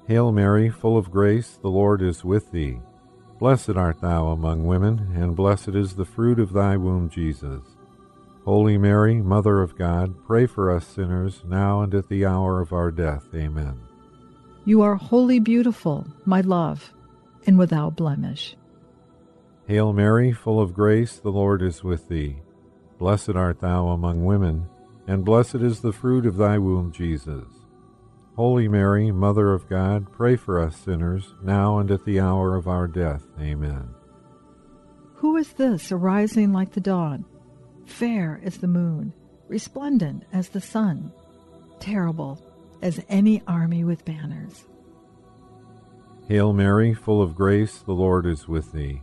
Hail 0.08 0.32
Mary, 0.32 0.68
full 0.70 0.96
of 0.96 1.10
grace, 1.10 1.58
the 1.60 1.68
Lord 1.68 2.02
is 2.02 2.24
with 2.24 2.50
thee. 2.50 2.80
Blessed 3.38 3.70
art 3.70 4.00
thou 4.00 4.28
among 4.28 4.66
women, 4.66 5.12
and 5.14 5.36
blessed 5.36 5.70
is 5.70 5.94
the 5.94 6.04
fruit 6.04 6.38
of 6.38 6.52
thy 6.52 6.76
womb, 6.76 7.10
Jesus. 7.10 7.62
Holy 8.44 8.78
Mary, 8.78 9.16
Mother 9.16 9.60
of 9.60 9.76
God, 9.76 10.14
pray 10.26 10.46
for 10.46 10.70
us 10.70 10.86
sinners, 10.86 11.42
now 11.46 11.82
and 11.82 11.94
at 11.94 12.08
the 12.08 12.24
hour 12.24 12.60
of 12.60 12.72
our 12.72 12.90
death. 12.90 13.26
Amen. 13.34 13.80
You 14.64 14.82
are 14.82 14.96
wholly 14.96 15.38
beautiful, 15.38 16.06
my 16.24 16.40
love, 16.40 16.92
and 17.46 17.58
without 17.58 17.96
blemish. 17.96 18.56
Hail 19.66 19.92
Mary, 19.92 20.32
full 20.32 20.60
of 20.60 20.74
grace, 20.74 21.16
the 21.18 21.30
Lord 21.30 21.62
is 21.62 21.84
with 21.84 22.08
thee. 22.08 22.36
Blessed 22.98 23.30
art 23.30 23.60
thou 23.60 23.88
among 23.88 24.24
women, 24.24 24.68
and 25.06 25.24
blessed 25.24 25.56
is 25.56 25.80
the 25.80 25.92
fruit 25.92 26.26
of 26.26 26.36
thy 26.36 26.58
womb, 26.58 26.92
Jesus. 26.92 27.44
Holy 28.34 28.66
Mary, 28.66 29.12
Mother 29.12 29.52
of 29.52 29.68
God, 29.68 30.10
pray 30.10 30.36
for 30.36 30.58
us 30.58 30.76
sinners, 30.76 31.34
now 31.42 31.78
and 31.78 31.90
at 31.90 32.04
the 32.04 32.18
hour 32.18 32.56
of 32.56 32.66
our 32.66 32.88
death. 32.88 33.22
Amen. 33.40 33.88
Who 35.16 35.36
is 35.36 35.52
this 35.52 35.92
arising 35.92 36.52
like 36.52 36.72
the 36.72 36.80
dawn, 36.80 37.24
fair 37.86 38.40
as 38.42 38.58
the 38.58 38.66
moon, 38.66 39.12
resplendent 39.48 40.24
as 40.32 40.48
the 40.48 40.60
sun, 40.60 41.12
terrible 41.78 42.44
as 42.82 43.04
any 43.08 43.42
army 43.46 43.84
with 43.84 44.04
banners? 44.04 44.64
Hail 46.26 46.52
Mary, 46.52 46.94
full 46.94 47.22
of 47.22 47.36
grace, 47.36 47.78
the 47.78 47.92
Lord 47.92 48.26
is 48.26 48.48
with 48.48 48.72
thee. 48.72 49.02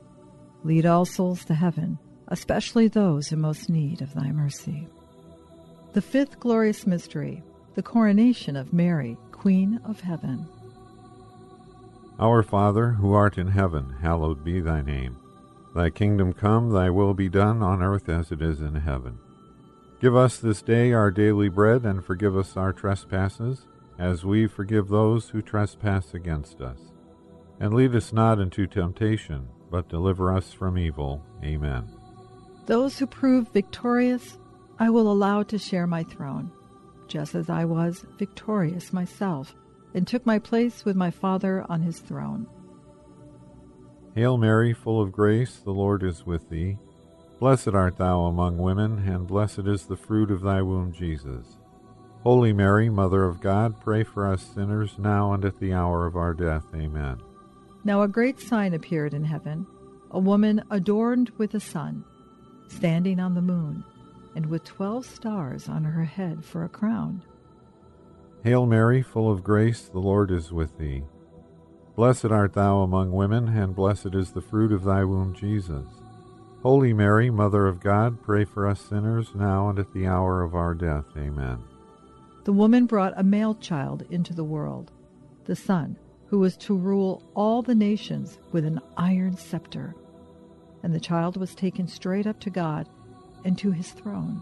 Lead 0.63 0.85
all 0.85 1.05
souls 1.05 1.43
to 1.45 1.53
heaven, 1.53 1.97
especially 2.27 2.87
those 2.87 3.31
in 3.31 3.41
most 3.41 3.69
need 3.69 4.01
of 4.01 4.13
thy 4.13 4.31
mercy. 4.31 4.87
The 5.93 6.01
fifth 6.01 6.39
glorious 6.39 6.85
mystery, 6.85 7.43
the 7.75 7.83
coronation 7.83 8.55
of 8.55 8.73
Mary, 8.73 9.17
Queen 9.31 9.79
of 9.85 10.01
Heaven. 10.01 10.47
Our 12.19 12.43
Father, 12.43 12.91
who 12.91 13.13
art 13.13 13.37
in 13.37 13.47
heaven, 13.47 13.95
hallowed 14.01 14.43
be 14.43 14.59
thy 14.59 14.81
name. 14.81 15.17
Thy 15.73 15.89
kingdom 15.89 16.33
come, 16.33 16.69
thy 16.69 16.89
will 16.89 17.13
be 17.13 17.29
done 17.29 17.63
on 17.63 17.81
earth 17.81 18.07
as 18.07 18.31
it 18.31 18.41
is 18.41 18.61
in 18.61 18.75
heaven. 18.75 19.17
Give 19.99 20.15
us 20.15 20.37
this 20.37 20.61
day 20.61 20.93
our 20.93 21.09
daily 21.09 21.49
bread, 21.49 21.85
and 21.85 22.03
forgive 22.03 22.37
us 22.37 22.55
our 22.55 22.73
trespasses, 22.73 23.65
as 23.97 24.25
we 24.25 24.47
forgive 24.47 24.89
those 24.89 25.29
who 25.29 25.41
trespass 25.41 26.13
against 26.13 26.61
us. 26.61 26.79
And 27.59 27.73
lead 27.73 27.95
us 27.95 28.13
not 28.13 28.39
into 28.39 28.67
temptation, 28.67 29.47
but 29.71 29.89
deliver 29.89 30.35
us 30.35 30.53
from 30.53 30.77
evil. 30.77 31.23
Amen. 31.43 31.87
Those 32.67 32.99
who 32.99 33.07
prove 33.07 33.47
victorious 33.49 34.37
I 34.77 34.89
will 34.89 35.11
allow 35.11 35.43
to 35.43 35.57
share 35.57 35.87
my 35.87 36.03
throne, 36.03 36.51
just 37.07 37.35
as 37.35 37.49
I 37.49 37.65
was 37.65 38.05
victorious 38.17 38.91
myself, 38.91 39.55
and 39.93 40.07
took 40.07 40.25
my 40.25 40.39
place 40.39 40.85
with 40.85 40.95
my 40.95 41.11
Father 41.11 41.65
on 41.69 41.81
his 41.81 41.99
throne. 41.99 42.47
Hail 44.15 44.37
Mary, 44.37 44.73
full 44.73 45.01
of 45.01 45.11
grace, 45.11 45.57
the 45.57 45.71
Lord 45.71 46.03
is 46.03 46.25
with 46.25 46.49
thee. 46.49 46.77
Blessed 47.39 47.69
art 47.69 47.97
thou 47.97 48.21
among 48.21 48.57
women, 48.57 49.07
and 49.07 49.27
blessed 49.27 49.65
is 49.65 49.85
the 49.85 49.95
fruit 49.95 50.31
of 50.31 50.41
thy 50.41 50.61
womb, 50.61 50.91
Jesus. 50.91 51.57
Holy 52.23 52.53
Mary, 52.53 52.89
Mother 52.89 53.23
of 53.23 53.41
God, 53.41 53.79
pray 53.81 54.03
for 54.03 54.31
us 54.31 54.43
sinners, 54.43 54.95
now 54.99 55.33
and 55.33 55.43
at 55.43 55.59
the 55.59 55.73
hour 55.73 56.05
of 56.05 56.15
our 56.15 56.33
death. 56.33 56.65
Amen. 56.75 57.17
Now 57.83 58.03
a 58.03 58.07
great 58.07 58.39
sign 58.39 58.73
appeared 58.73 59.13
in 59.13 59.23
heaven, 59.23 59.65
a 60.11 60.19
woman 60.19 60.63
adorned 60.69 61.31
with 61.37 61.53
a 61.55 61.59
sun, 61.59 62.03
standing 62.67 63.19
on 63.19 63.33
the 63.33 63.41
moon 63.41 63.83
and 64.35 64.45
with 64.45 64.63
twelve 64.63 65.05
stars 65.05 65.67
on 65.67 65.83
her 65.83 66.03
head 66.03 66.45
for 66.45 66.63
a 66.63 66.69
crown. 66.69 67.23
Hail 68.43 68.65
Mary, 68.65 69.01
full 69.01 69.31
of 69.31 69.43
grace, 69.43 69.83
the 69.83 69.99
Lord 69.99 70.31
is 70.31 70.51
with 70.51 70.77
thee. 70.77 71.03
Blessed 71.95 72.25
art 72.25 72.53
thou 72.53 72.79
among 72.79 73.11
women, 73.11 73.49
and 73.49 73.75
blessed 73.75 74.15
is 74.15 74.31
the 74.31 74.41
fruit 74.41 74.71
of 74.71 74.83
thy 74.83 75.03
womb, 75.03 75.33
Jesus. 75.33 75.85
Holy 76.63 76.93
Mary, 76.93 77.29
Mother 77.29 77.67
of 77.67 77.79
God, 77.79 78.21
pray 78.21 78.45
for 78.45 78.67
us 78.67 78.79
sinners, 78.79 79.29
now 79.35 79.69
and 79.69 79.79
at 79.79 79.93
the 79.93 80.07
hour 80.07 80.41
of 80.41 80.55
our 80.55 80.73
death. 80.73 81.05
Amen. 81.17 81.59
The 82.45 82.53
woman 82.53 82.85
brought 82.85 83.13
a 83.17 83.23
male 83.23 83.55
child 83.55 84.05
into 84.09 84.33
the 84.33 84.43
world, 84.43 84.91
the 85.45 85.55
Son, 85.55 85.97
who 86.31 86.39
was 86.39 86.55
to 86.55 86.73
rule 86.73 87.21
all 87.35 87.61
the 87.61 87.75
nations 87.75 88.39
with 88.53 88.63
an 88.63 88.79
iron 88.95 89.35
scepter. 89.35 89.93
And 90.81 90.95
the 90.95 90.99
child 90.99 91.35
was 91.35 91.53
taken 91.53 91.89
straight 91.89 92.25
up 92.25 92.39
to 92.39 92.49
God 92.49 92.87
and 93.43 93.57
to 93.57 93.71
his 93.71 93.91
throne. 93.91 94.41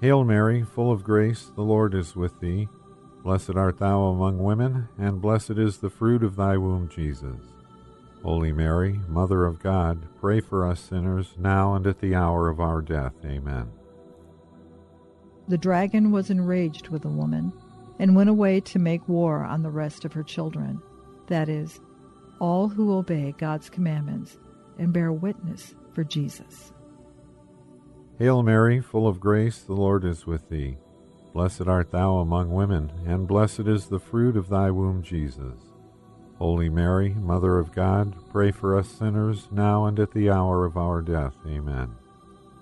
Hail 0.00 0.24
Mary, 0.24 0.64
full 0.64 0.90
of 0.90 1.04
grace, 1.04 1.50
the 1.54 1.62
Lord 1.62 1.94
is 1.94 2.16
with 2.16 2.40
thee. 2.40 2.66
Blessed 3.22 3.56
art 3.56 3.78
thou 3.78 4.04
among 4.04 4.38
women, 4.38 4.88
and 4.96 5.20
blessed 5.20 5.58
is 5.58 5.76
the 5.76 5.90
fruit 5.90 6.22
of 6.22 6.36
thy 6.36 6.56
womb, 6.56 6.88
Jesus. 6.88 7.36
Holy 8.22 8.52
Mary, 8.52 8.98
Mother 9.06 9.44
of 9.44 9.62
God, 9.62 10.08
pray 10.18 10.40
for 10.40 10.66
us 10.66 10.80
sinners, 10.80 11.34
now 11.36 11.74
and 11.74 11.86
at 11.86 12.00
the 12.00 12.14
hour 12.14 12.48
of 12.48 12.58
our 12.58 12.80
death. 12.80 13.12
Amen. 13.22 13.70
The 15.46 15.58
dragon 15.58 16.10
was 16.10 16.30
enraged 16.30 16.88
with 16.88 17.02
the 17.02 17.08
woman, 17.08 17.52
and 17.98 18.14
went 18.14 18.30
away 18.30 18.60
to 18.60 18.78
make 18.78 19.08
war 19.08 19.44
on 19.44 19.62
the 19.62 19.70
rest 19.70 20.04
of 20.04 20.12
her 20.12 20.22
children, 20.22 20.80
that 21.26 21.48
is, 21.48 21.80
all 22.40 22.68
who 22.68 22.94
obey 22.94 23.34
God's 23.36 23.68
commandments 23.68 24.38
and 24.78 24.92
bear 24.92 25.12
witness 25.12 25.74
for 25.92 26.04
Jesus. 26.04 26.72
Hail 28.18 28.42
Mary, 28.42 28.80
full 28.80 29.06
of 29.06 29.20
grace, 29.20 29.58
the 29.58 29.74
Lord 29.74 30.04
is 30.04 30.26
with 30.26 30.48
thee. 30.48 30.76
Blessed 31.32 31.68
art 31.68 31.90
thou 31.90 32.16
among 32.18 32.50
women, 32.50 32.90
and 33.06 33.28
blessed 33.28 33.60
is 33.60 33.86
the 33.86 34.00
fruit 34.00 34.36
of 34.36 34.48
thy 34.48 34.70
womb, 34.70 35.02
Jesus. 35.02 35.58
Holy 36.38 36.68
Mary, 36.68 37.14
Mother 37.14 37.58
of 37.58 37.72
God, 37.72 38.14
pray 38.30 38.52
for 38.52 38.78
us 38.78 38.88
sinners, 38.88 39.48
now 39.50 39.86
and 39.86 39.98
at 39.98 40.12
the 40.12 40.30
hour 40.30 40.64
of 40.64 40.76
our 40.76 41.02
death. 41.02 41.34
Amen. 41.46 41.94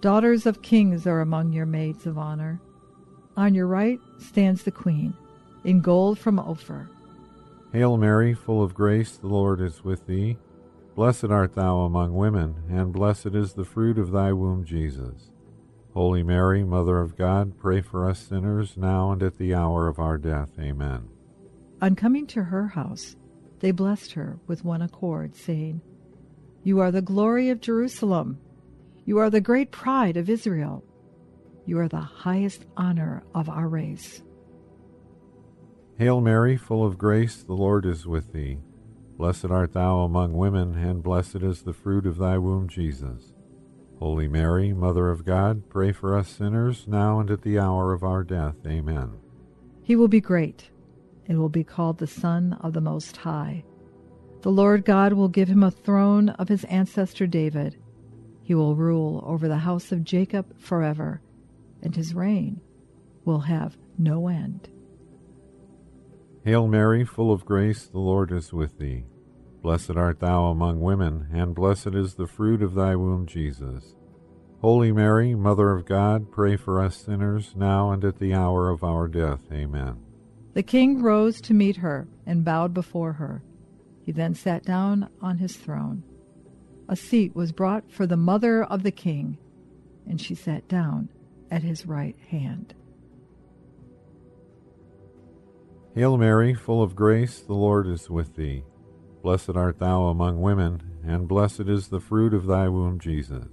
Daughters 0.00 0.46
of 0.46 0.62
kings 0.62 1.06
are 1.06 1.20
among 1.20 1.52
your 1.52 1.66
maids 1.66 2.06
of 2.06 2.18
honor. 2.18 2.60
On 3.36 3.54
your 3.54 3.66
right 3.66 3.98
stands 4.18 4.62
the 4.62 4.70
queen, 4.70 5.14
in 5.66 5.80
gold 5.80 6.16
from 6.16 6.38
Ophir. 6.38 6.88
Hail 7.72 7.96
Mary, 7.96 8.32
full 8.32 8.62
of 8.62 8.72
grace, 8.72 9.16
the 9.16 9.26
Lord 9.26 9.60
is 9.60 9.82
with 9.84 10.06
thee. 10.06 10.38
Blessed 10.94 11.24
art 11.24 11.56
thou 11.56 11.80
among 11.80 12.14
women, 12.14 12.54
and 12.70 12.92
blessed 12.92 13.34
is 13.34 13.52
the 13.52 13.64
fruit 13.64 13.98
of 13.98 14.12
thy 14.12 14.32
womb, 14.32 14.64
Jesus. 14.64 15.30
Holy 15.92 16.22
Mary, 16.22 16.62
Mother 16.62 17.00
of 17.00 17.16
God, 17.16 17.58
pray 17.58 17.80
for 17.80 18.08
us 18.08 18.20
sinners, 18.20 18.76
now 18.76 19.10
and 19.10 19.22
at 19.22 19.38
the 19.38 19.54
hour 19.54 19.88
of 19.88 19.98
our 19.98 20.16
death. 20.16 20.50
Amen. 20.58 21.08
On 21.82 21.96
coming 21.96 22.26
to 22.28 22.44
her 22.44 22.68
house, 22.68 23.16
they 23.58 23.72
blessed 23.72 24.12
her 24.12 24.38
with 24.46 24.64
one 24.64 24.82
accord, 24.82 25.34
saying, 25.34 25.80
You 26.62 26.78
are 26.78 26.92
the 26.92 27.02
glory 27.02 27.50
of 27.50 27.60
Jerusalem. 27.60 28.38
You 29.04 29.18
are 29.18 29.30
the 29.30 29.40
great 29.40 29.72
pride 29.72 30.16
of 30.16 30.30
Israel. 30.30 30.84
You 31.66 31.80
are 31.80 31.88
the 31.88 32.00
highest 32.00 32.64
honor 32.76 33.24
of 33.34 33.48
our 33.48 33.68
race. 33.68 34.22
Hail 35.98 36.20
Mary, 36.20 36.58
full 36.58 36.84
of 36.84 36.98
grace, 36.98 37.42
the 37.42 37.54
Lord 37.54 37.86
is 37.86 38.06
with 38.06 38.34
thee. 38.34 38.58
Blessed 39.16 39.46
art 39.46 39.72
thou 39.72 40.00
among 40.00 40.34
women, 40.34 40.74
and 40.74 41.02
blessed 41.02 41.36
is 41.36 41.62
the 41.62 41.72
fruit 41.72 42.06
of 42.06 42.18
thy 42.18 42.36
womb, 42.36 42.68
Jesus. 42.68 43.32
Holy 43.98 44.28
Mary, 44.28 44.74
Mother 44.74 45.08
of 45.08 45.24
God, 45.24 45.70
pray 45.70 45.92
for 45.92 46.14
us 46.14 46.28
sinners, 46.28 46.84
now 46.86 47.18
and 47.18 47.30
at 47.30 47.40
the 47.40 47.58
hour 47.58 47.94
of 47.94 48.02
our 48.02 48.22
death. 48.22 48.56
Amen. 48.66 49.12
He 49.82 49.96
will 49.96 50.08
be 50.08 50.20
great, 50.20 50.68
and 51.26 51.38
will 51.38 51.48
be 51.48 51.64
called 51.64 51.96
the 51.96 52.06
Son 52.06 52.58
of 52.60 52.74
the 52.74 52.82
Most 52.82 53.16
High. 53.16 53.64
The 54.42 54.50
Lord 54.50 54.84
God 54.84 55.14
will 55.14 55.28
give 55.28 55.48
him 55.48 55.62
a 55.62 55.70
throne 55.70 56.28
of 56.28 56.48
his 56.48 56.64
ancestor 56.64 57.26
David. 57.26 57.78
He 58.42 58.54
will 58.54 58.76
rule 58.76 59.24
over 59.26 59.48
the 59.48 59.56
house 59.56 59.92
of 59.92 60.04
Jacob 60.04 60.58
forever, 60.58 61.22
and 61.80 61.96
his 61.96 62.14
reign 62.14 62.60
will 63.24 63.40
have 63.40 63.78
no 63.96 64.28
end. 64.28 64.68
Hail 66.46 66.68
Mary, 66.68 67.04
full 67.04 67.32
of 67.32 67.44
grace, 67.44 67.88
the 67.88 67.98
Lord 67.98 68.30
is 68.30 68.52
with 68.52 68.78
thee. 68.78 69.02
Blessed 69.62 69.96
art 69.96 70.20
thou 70.20 70.44
among 70.44 70.80
women, 70.80 71.26
and 71.32 71.56
blessed 71.56 71.88
is 71.88 72.14
the 72.14 72.28
fruit 72.28 72.62
of 72.62 72.76
thy 72.76 72.94
womb, 72.94 73.26
Jesus. 73.26 73.96
Holy 74.60 74.92
Mary, 74.92 75.34
Mother 75.34 75.72
of 75.72 75.84
God, 75.84 76.30
pray 76.30 76.54
for 76.56 76.80
us 76.80 76.98
sinners, 76.98 77.54
now 77.56 77.90
and 77.90 78.04
at 78.04 78.20
the 78.20 78.32
hour 78.32 78.70
of 78.70 78.84
our 78.84 79.08
death. 79.08 79.40
Amen. 79.50 79.96
The 80.54 80.62
king 80.62 81.02
rose 81.02 81.40
to 81.40 81.52
meet 81.52 81.78
her 81.78 82.06
and 82.26 82.44
bowed 82.44 82.72
before 82.72 83.14
her. 83.14 83.42
He 84.04 84.12
then 84.12 84.36
sat 84.36 84.62
down 84.62 85.08
on 85.20 85.38
his 85.38 85.56
throne. 85.56 86.04
A 86.88 86.94
seat 86.94 87.34
was 87.34 87.50
brought 87.50 87.90
for 87.90 88.06
the 88.06 88.16
mother 88.16 88.62
of 88.62 88.84
the 88.84 88.92
king, 88.92 89.36
and 90.08 90.20
she 90.20 90.36
sat 90.36 90.68
down 90.68 91.08
at 91.50 91.64
his 91.64 91.86
right 91.86 92.16
hand. 92.28 92.72
Hail 95.96 96.18
Mary, 96.18 96.52
full 96.52 96.82
of 96.82 96.94
grace, 96.94 97.40
the 97.40 97.54
Lord 97.54 97.86
is 97.86 98.10
with 98.10 98.36
thee. 98.36 98.64
Blessed 99.22 99.56
art 99.56 99.78
thou 99.78 100.08
among 100.08 100.42
women, 100.42 100.82
and 101.02 101.26
blessed 101.26 101.68
is 101.68 101.88
the 101.88 102.00
fruit 102.00 102.34
of 102.34 102.44
thy 102.44 102.68
womb, 102.68 103.00
Jesus. 103.00 103.48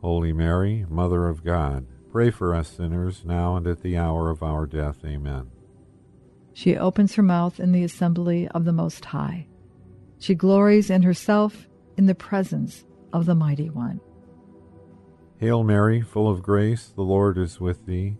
Holy 0.00 0.32
Mary, 0.32 0.84
Mother 0.88 1.28
of 1.28 1.44
God, 1.44 1.86
pray 2.10 2.32
for 2.32 2.56
us 2.56 2.70
sinners, 2.70 3.22
now 3.24 3.54
and 3.54 3.68
at 3.68 3.82
the 3.82 3.96
hour 3.96 4.30
of 4.30 4.42
our 4.42 4.66
death. 4.66 5.04
Amen. 5.04 5.48
She 6.52 6.76
opens 6.76 7.14
her 7.14 7.22
mouth 7.22 7.60
in 7.60 7.70
the 7.70 7.84
assembly 7.84 8.48
of 8.48 8.64
the 8.64 8.72
Most 8.72 9.04
High. 9.04 9.46
She 10.18 10.34
glories 10.34 10.90
in 10.90 11.02
herself 11.02 11.68
in 11.96 12.06
the 12.06 12.16
presence 12.16 12.84
of 13.12 13.26
the 13.26 13.36
Mighty 13.36 13.70
One. 13.70 14.00
Hail 15.38 15.62
Mary, 15.62 16.00
full 16.00 16.28
of 16.28 16.42
grace, 16.42 16.88
the 16.88 17.02
Lord 17.02 17.38
is 17.38 17.60
with 17.60 17.86
thee. 17.86 18.16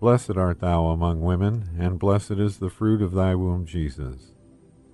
Blessed 0.00 0.36
art 0.36 0.60
thou 0.60 0.86
among 0.86 1.22
women, 1.22 1.70
and 1.76 1.98
blessed 1.98 2.32
is 2.32 2.58
the 2.58 2.70
fruit 2.70 3.02
of 3.02 3.12
thy 3.12 3.34
womb, 3.34 3.66
Jesus. 3.66 4.32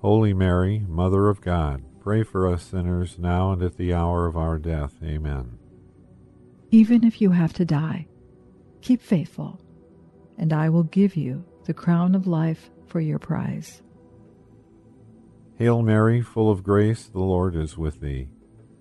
Holy 0.00 0.32
Mary, 0.32 0.84
Mother 0.88 1.28
of 1.28 1.42
God, 1.42 1.82
pray 2.00 2.22
for 2.22 2.48
us 2.48 2.62
sinners 2.62 3.18
now 3.18 3.52
and 3.52 3.62
at 3.62 3.76
the 3.76 3.92
hour 3.92 4.26
of 4.26 4.36
our 4.36 4.58
death. 4.58 4.94
Amen. 5.02 5.58
Even 6.70 7.04
if 7.04 7.20
you 7.20 7.32
have 7.32 7.52
to 7.54 7.66
die, 7.66 8.06
keep 8.80 9.02
faithful, 9.02 9.60
and 10.38 10.54
I 10.54 10.70
will 10.70 10.84
give 10.84 11.16
you 11.16 11.44
the 11.64 11.74
crown 11.74 12.14
of 12.14 12.26
life 12.26 12.70
for 12.86 13.00
your 13.00 13.18
prize. 13.18 13.82
Hail 15.56 15.82
Mary, 15.82 16.22
full 16.22 16.50
of 16.50 16.64
grace, 16.64 17.04
the 17.04 17.20
Lord 17.20 17.54
is 17.54 17.76
with 17.76 18.00
thee. 18.00 18.28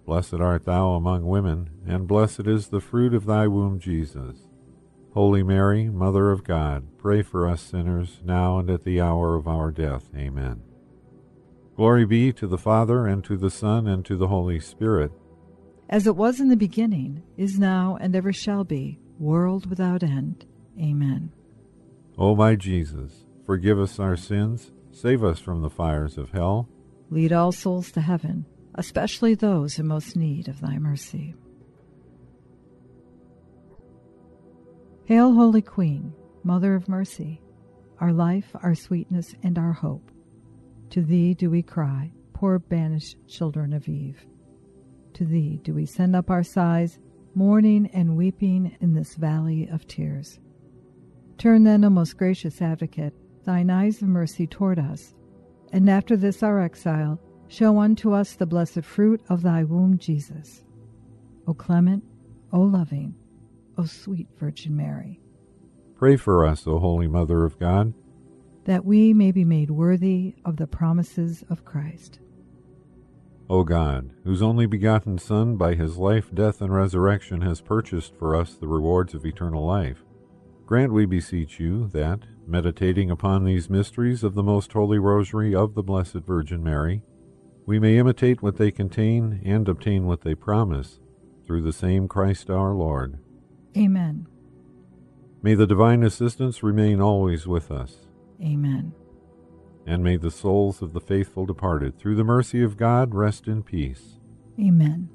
Blessed 0.06 0.36
art 0.36 0.66
thou 0.66 0.92
among 0.92 1.26
women, 1.28 1.70
and 1.86 2.08
blessed 2.08 2.48
is 2.48 2.70
the 2.70 2.82
fruit 2.82 3.14
of 3.14 3.26
thy 3.26 3.48
womb, 3.48 3.80
Jesus. 3.80 4.38
Holy 5.14 5.44
Mary, 5.44 5.90
Mother 5.90 6.32
of 6.32 6.44
God, 6.44 6.88
pray 6.98 7.22
for 7.22 7.48
us 7.48 7.62
sinners, 7.62 8.20
now 8.24 8.58
and 8.58 8.68
at 8.72 8.84
the 8.84 9.00
hour 9.00 9.36
of 9.36 9.48
our 9.48 9.70
death. 9.70 10.10
Amen. 10.16 10.64
Glory 11.76 12.04
be 12.04 12.34
to 12.34 12.48
the 12.48 12.58
Father, 12.58 13.06
and 13.06 13.24
to 13.26 13.38
the 13.38 13.52
Son, 13.52 13.88
and 13.88 14.04
to 14.06 14.16
the 14.16 14.28
Holy 14.28 14.60
Spirit. 14.60 15.12
As 15.88 16.08
it 16.08 16.16
was 16.16 16.40
in 16.40 16.48
the 16.48 16.56
beginning, 16.56 17.22
is 17.38 17.60
now, 17.60 17.96
and 18.02 18.16
ever 18.16 18.34
shall 18.34 18.64
be, 18.64 18.98
world 19.20 19.70
without 19.70 20.02
end. 20.02 20.46
Amen. 20.80 21.32
O 22.18 22.36
my 22.36 22.56
Jesus, 22.56 23.26
forgive 23.46 23.80
us 23.80 24.00
our 24.00 24.16
sins, 24.16 24.72
save 24.92 25.24
us 25.24 25.38
from 25.40 25.62
the 25.62 25.70
fires 25.70 26.18
of 26.18 26.32
hell. 26.32 26.68
Lead 27.12 27.32
all 27.32 27.52
souls 27.52 27.92
to 27.92 28.02
heaven, 28.02 28.46
especially 28.74 29.36
those 29.36 29.78
in 29.78 29.86
most 29.86 30.16
need 30.16 30.48
of 30.48 30.60
thy 30.60 30.80
mercy. 30.80 31.36
Hail, 35.14 35.32
Holy 35.32 35.62
Queen, 35.62 36.12
Mother 36.44 36.74
of 36.74 36.90
Mercy, 36.90 37.40
our 38.00 38.12
life, 38.12 38.50
our 38.64 38.74
sweetness, 38.74 39.36
and 39.44 39.60
our 39.60 39.72
hope. 39.72 40.10
To 40.90 41.04
thee 41.04 41.36
do 41.36 41.52
we 41.52 41.62
cry, 41.62 42.12
poor 42.34 42.58
banished 42.58 43.18
children 43.28 43.74
of 43.74 43.88
Eve. 43.88 44.26
To 45.14 45.24
thee 45.24 45.60
do 45.64 45.76
we 45.76 45.86
send 45.86 46.16
up 46.16 46.32
our 46.32 46.42
sighs, 46.42 46.98
mourning 47.36 47.92
and 47.94 48.18
weeping 48.18 48.76
in 48.82 48.96
this 48.96 49.14
valley 49.14 49.68
of 49.68 49.86
tears. 49.86 50.40
Turn 51.38 51.64
then, 51.64 51.86
O 51.86 51.92
most 51.92 52.18
gracious 52.18 52.60
advocate, 52.60 53.14
thine 53.44 53.70
eyes 53.70 54.02
of 54.02 54.08
mercy 54.08 54.48
toward 54.48 54.80
us, 54.80 55.14
and 55.72 55.92
after 55.92 56.18
this 56.18 56.42
our 56.42 56.60
exile, 56.60 57.22
show 57.48 57.78
unto 57.78 58.14
us 58.14 58.34
the 58.34 58.48
blessed 58.48 58.84
fruit 58.84 59.22
of 59.30 59.44
thy 59.44 59.64
womb, 59.64 60.00
Jesus. 60.00 60.64
O 61.46 61.54
clement, 61.54 62.04
O 62.52 62.62
loving, 62.62 63.14
O 63.78 63.86
sweet 63.86 64.28
Virgin 64.40 64.76
Mary. 64.76 65.20
Pray 65.96 66.18
for 66.18 66.46
us, 66.46 66.68
O 66.68 66.80
Holy 66.80 67.08
Mother 67.08 67.44
of 67.44 67.60
God, 67.60 67.94
that 68.66 68.86
we 68.86 69.14
may 69.14 69.32
be 69.32 69.46
made 69.46 69.72
worthy 69.72 70.36
of 70.46 70.58
the 70.58 70.68
promises 70.68 71.44
of 71.50 71.66
Christ. 71.66 72.20
O 73.50 73.64
God, 73.64 74.12
whose 74.24 74.42
only 74.42 74.66
begotten 74.66 75.18
Son, 75.18 75.58
by 75.58 75.76
his 75.76 75.98
life, 75.98 76.30
death, 76.34 76.62
and 76.62 76.74
resurrection, 76.74 77.42
has 77.42 77.62
purchased 77.62 78.16
for 78.16 78.36
us 78.36 78.56
the 78.56 78.68
rewards 78.68 79.14
of 79.14 79.26
eternal 79.26 79.66
life, 79.66 80.04
grant, 80.66 80.94
we 80.94 81.06
beseech 81.06 81.60
you, 81.60 81.88
that, 81.90 82.20
meditating 82.48 83.12
upon 83.12 83.44
these 83.44 83.70
mysteries 83.70 84.24
of 84.24 84.34
the 84.34 84.44
most 84.44 84.72
holy 84.72 84.98
Rosary 84.98 85.54
of 85.54 85.76
the 85.76 85.84
Blessed 85.84 86.22
Virgin 86.26 86.64
Mary, 86.64 87.02
we 87.66 87.80
may 87.80 87.98
imitate 87.98 88.42
what 88.42 88.58
they 88.58 88.72
contain 88.72 89.42
and 89.46 89.68
obtain 89.68 90.06
what 90.06 90.22
they 90.22 90.36
promise, 90.36 91.00
through 91.46 91.62
the 91.62 91.74
same 91.74 92.08
Christ 92.08 92.50
our 92.50 92.74
Lord. 92.74 93.20
Amen. 93.78 94.28
May 95.42 95.56
the 95.56 95.68
divine 95.68 96.04
assistance 96.04 96.64
remain 96.64 97.02
always 97.02 97.46
with 97.48 97.72
us. 97.72 97.96
Amen. 98.42 98.94
And 99.86 100.04
may 100.04 100.16
the 100.16 100.32
souls 100.32 100.82
of 100.82 100.94
the 100.94 101.02
faithful 101.02 101.46
departed, 101.46 102.00
through 102.00 102.16
the 102.16 102.24
mercy 102.24 102.64
of 102.64 102.78
God, 102.78 103.14
rest 103.14 103.48
in 103.48 103.64
peace. 103.64 104.20
Amen. 104.60 105.10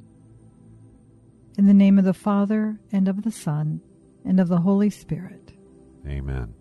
In 1.57 1.67
the 1.67 1.75
name 1.75 1.99
of 1.99 2.05
the 2.05 2.15
Father, 2.15 2.79
and 2.93 3.09
of 3.09 3.23
the 3.23 3.33
Son, 3.33 3.81
and 4.25 4.39
of 4.39 4.49
the 4.49 4.61
Holy 4.61 4.91
Spirit. 4.91 5.53
Amen. 6.07 6.55